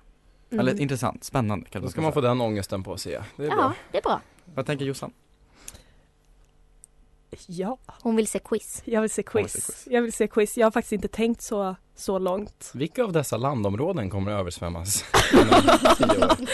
Mm. 0.52 0.60
Eller 0.60 0.82
intressant, 0.82 1.24
spännande 1.24 1.68
Då 1.72 1.90
ska 1.90 2.02
man 2.02 2.14
få 2.14 2.22
den 2.22 2.42
ångesten 2.42 2.84
på 2.84 2.98
sig. 2.98 3.20
Det 3.36 3.44
är 3.46 3.50
Ja, 3.50 3.56
bra. 3.56 3.74
det 3.92 3.98
är 3.98 4.02
bra. 4.02 4.22
Vad 4.56 4.66
tänker 4.66 4.86
Jossan? 4.86 5.14
Ja. 7.48 7.78
Hon 8.02 8.16
vill 8.16 8.28
se 8.28 8.40
quiz. 8.40 8.82
Jag 8.86 9.02
vill 9.02 9.10
se 9.10 9.24
Hon 9.34 9.42
vill 9.42 9.50
se 9.50 9.60
quiz. 9.60 9.66
quiz. 9.66 9.88
Jag 9.92 10.02
vill 10.02 10.14
se 10.14 10.28
quiz. 10.28 10.58
Jag 10.58 10.66
har 10.66 10.72
faktiskt 10.72 10.94
inte 10.94 11.08
tänkt 11.08 11.42
så, 11.42 11.76
så 11.96 12.20
långt. 12.20 12.72
Vilka 12.74 13.04
av 13.04 13.12
dessa 13.12 13.38
landområden 13.38 14.10
kommer 14.10 14.32
att 14.32 14.40
översvämmas? 14.40 15.02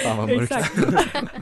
Fan 0.04 0.17
vad 0.17 0.28
mörkt. 0.28 0.52
Exakt. 0.52 0.76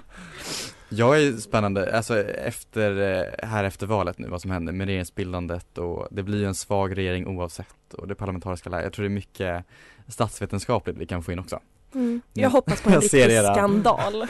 Jag 0.95 1.21
är 1.23 1.38
spännande, 1.38 1.97
alltså 1.97 2.23
efter, 2.23 3.01
eh, 3.41 3.47
här 3.47 3.63
efter 3.63 3.88
valet 3.88 4.19
nu, 4.19 4.27
vad 4.27 4.41
som 4.41 4.51
händer 4.51 4.73
med 4.73 4.88
regeringsbildandet 4.88 5.77
och 5.77 6.08
det 6.12 6.23
blir 6.23 6.38
ju 6.39 6.45
en 6.45 6.56
svag 6.56 6.97
regering 6.97 7.27
oavsett 7.27 7.93
och 7.93 8.08
det 8.08 8.15
parlamentariska 8.15 8.69
läget. 8.69 8.84
Jag 8.84 8.93
tror 8.93 9.03
det 9.03 9.08
är 9.08 9.15
mycket 9.15 9.65
statsvetenskapligt 10.08 10.97
vi 10.97 11.06
kan 11.06 11.23
få 11.23 11.32
in 11.32 11.39
också. 11.39 11.60
Mm. 11.93 12.21
Jag 12.34 12.49
hoppas 12.49 12.82
på 12.82 12.89
en 12.89 12.93
Jag 12.93 13.03
riktig 13.03 13.39
skandal. 13.39 14.27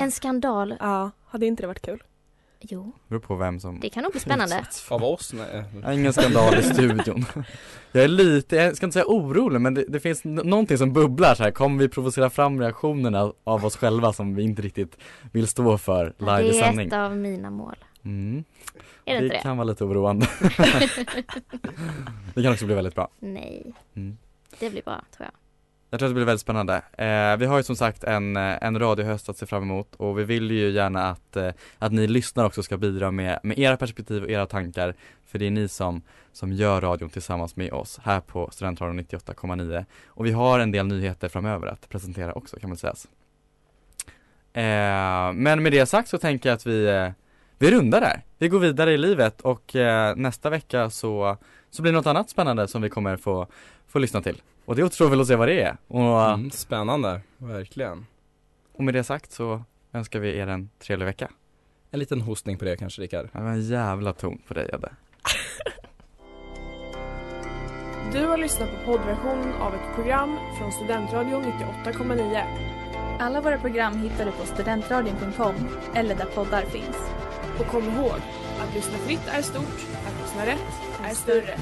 En 0.00 0.10
skandal. 0.10 0.74
Ja, 0.80 1.10
hade 1.26 1.46
inte 1.46 1.62
det 1.62 1.66
varit 1.66 1.82
kul? 1.82 2.02
Jo, 2.62 2.92
Det 3.02 3.08
beror 3.08 3.20
på 3.20 3.36
vem 3.36 3.60
som 3.60 3.80
det 3.80 3.88
kan 3.90 4.02
nog 4.02 4.12
bli 4.12 4.20
spännande. 4.20 4.64
Av 4.90 5.04
oss? 5.04 5.32
Nej. 5.32 5.94
Ingen 5.98 6.12
skandal 6.12 6.54
i 6.58 6.62
studion. 6.62 7.24
Jag 7.92 8.04
är 8.04 8.08
lite, 8.08 8.56
jag 8.56 8.76
ska 8.76 8.86
inte 8.86 8.92
säga 8.92 9.04
orolig 9.06 9.60
men 9.60 9.74
det, 9.74 9.84
det 9.88 10.00
finns 10.00 10.24
n- 10.24 10.40
någonting 10.44 10.78
som 10.78 10.92
bubblar 10.92 11.34
så 11.34 11.42
här. 11.42 11.50
kommer 11.50 11.78
vi 11.82 11.88
provocera 11.88 12.30
fram 12.30 12.60
reaktionerna 12.60 13.32
av 13.44 13.64
oss 13.64 13.76
själva 13.76 14.12
som 14.12 14.34
vi 14.34 14.42
inte 14.42 14.62
riktigt 14.62 14.96
vill 15.32 15.48
stå 15.48 15.78
för 15.78 16.14
live 16.18 16.42
i 16.42 16.50
det 16.50 16.58
är 16.58 16.62
sändning? 16.62 16.86
ett 16.86 16.92
av 16.92 17.16
mina 17.16 17.50
mål. 17.50 17.76
Mm. 18.04 18.44
Är 19.04 19.14
det 19.14 19.20
det 19.20 19.24
inte 19.24 19.36
det? 19.36 19.42
kan 19.42 19.56
vara 19.56 19.64
lite 19.64 19.84
oroande. 19.84 20.26
det 22.34 22.42
kan 22.42 22.52
också 22.52 22.66
bli 22.66 22.74
väldigt 22.74 22.94
bra. 22.94 23.08
Nej, 23.18 23.72
Mm. 23.96 24.18
det 24.58 24.70
blir 24.70 24.82
bra 24.82 25.04
tror 25.16 25.26
jag. 25.26 25.32
Jag 25.90 26.00
tror 26.00 26.06
att 26.06 26.10
det 26.10 26.14
blir 26.14 26.24
väldigt 26.24 26.40
spännande. 26.40 26.74
Eh, 26.92 27.36
vi 27.36 27.46
har 27.46 27.56
ju 27.56 27.62
som 27.62 27.76
sagt 27.76 28.04
en, 28.04 28.36
eh, 28.36 28.64
en 28.64 28.78
radiohöst 28.78 29.28
att 29.28 29.36
se 29.36 29.46
fram 29.46 29.62
emot 29.62 29.94
och 29.94 30.18
vi 30.18 30.24
vill 30.24 30.50
ju 30.50 30.70
gärna 30.70 31.10
att, 31.10 31.36
eh, 31.36 31.50
att 31.78 31.92
ni 31.92 32.06
lyssnar 32.06 32.44
också 32.44 32.62
ska 32.62 32.76
bidra 32.76 33.10
med, 33.10 33.40
med 33.42 33.58
era 33.58 33.76
perspektiv 33.76 34.22
och 34.22 34.30
era 34.30 34.46
tankar. 34.46 34.94
För 35.26 35.38
det 35.38 35.46
är 35.46 35.50
ni 35.50 35.68
som, 35.68 36.02
som 36.32 36.52
gör 36.52 36.80
radion 36.80 37.10
tillsammans 37.10 37.56
med 37.56 37.72
oss 37.72 38.00
här 38.02 38.20
på 38.20 38.50
Studentradion 38.52 39.00
98,9. 39.00 39.84
Och 40.06 40.26
vi 40.26 40.32
har 40.32 40.60
en 40.60 40.72
del 40.72 40.86
nyheter 40.86 41.28
framöver 41.28 41.66
att 41.66 41.88
presentera 41.88 42.32
också 42.32 42.56
kan 42.60 42.70
man 42.70 42.76
säga. 42.76 42.94
Eh, 44.52 45.32
men 45.32 45.62
med 45.62 45.72
det 45.72 45.86
sagt 45.86 46.08
så 46.08 46.18
tänker 46.18 46.48
jag 46.48 46.56
att 46.56 46.66
vi, 46.66 46.86
eh, 46.86 47.08
vi 47.58 47.70
rundar 47.70 48.00
där. 48.00 48.22
Vi 48.38 48.48
går 48.48 48.58
vidare 48.58 48.92
i 48.92 48.98
livet 48.98 49.40
och 49.40 49.76
eh, 49.76 50.16
nästa 50.16 50.50
vecka 50.50 50.90
så, 50.90 51.36
så 51.70 51.82
blir 51.82 51.92
det 51.92 51.98
något 51.98 52.06
annat 52.06 52.30
spännande 52.30 52.68
som 52.68 52.82
vi 52.82 52.88
kommer 52.88 53.16
få, 53.16 53.46
få 53.88 53.98
lyssna 53.98 54.22
till. 54.22 54.42
Och 54.70 54.76
det 54.76 54.84
återstår 54.84 55.08
väl 55.08 55.20
att 55.20 55.26
se 55.26 55.36
vad 55.36 55.48
det 55.48 55.62
är. 55.62 55.76
Och, 55.88 56.22
Mm, 56.30 56.50
spännande, 56.50 57.20
verkligen. 57.38 58.06
och 58.72 58.84
med 58.84 58.94
det 58.94 59.04
sagt 59.04 59.32
så 59.32 59.62
önskar 59.92 60.20
vi 60.20 60.36
er 60.38 60.46
en 60.46 60.70
trevlig 60.78 61.06
vecka. 61.06 61.30
En 61.90 61.98
liten 61.98 62.20
hostning 62.20 62.58
på 62.58 62.64
det 62.64 62.76
kanske 62.76 63.02
Rickard. 63.02 63.28
Det 63.32 63.40
var 63.42 63.50
en 63.50 63.62
jävla 63.62 64.12
ton 64.12 64.38
på 64.48 64.54
dig 64.54 64.70
Edde. 64.72 64.92
Du 68.12 68.26
har 68.26 68.38
lyssnat 68.38 68.68
på 68.70 68.76
poddversion 68.92 69.52
av 69.52 69.74
ett 69.74 69.94
program 69.94 70.36
från 70.58 70.72
Studentradion 70.72 71.44
98,9. 71.44 72.42
Alla 73.20 73.40
våra 73.40 73.58
program 73.58 74.02
hittar 74.02 74.24
du 74.24 74.30
på 74.32 74.46
studentradion.com 74.46 75.54
eller 75.94 76.14
där 76.14 76.26
poddar 76.34 76.62
finns. 76.62 76.96
Och 77.58 77.66
kom 77.66 77.84
ihåg, 77.84 78.16
att 78.60 78.74
lyssna 78.74 78.98
fritt 78.98 79.28
är 79.28 79.42
stort, 79.42 79.86
att 80.06 80.22
lyssna 80.22 80.46
rätt 80.46 80.72
är 81.04 81.14
större. 81.14 81.56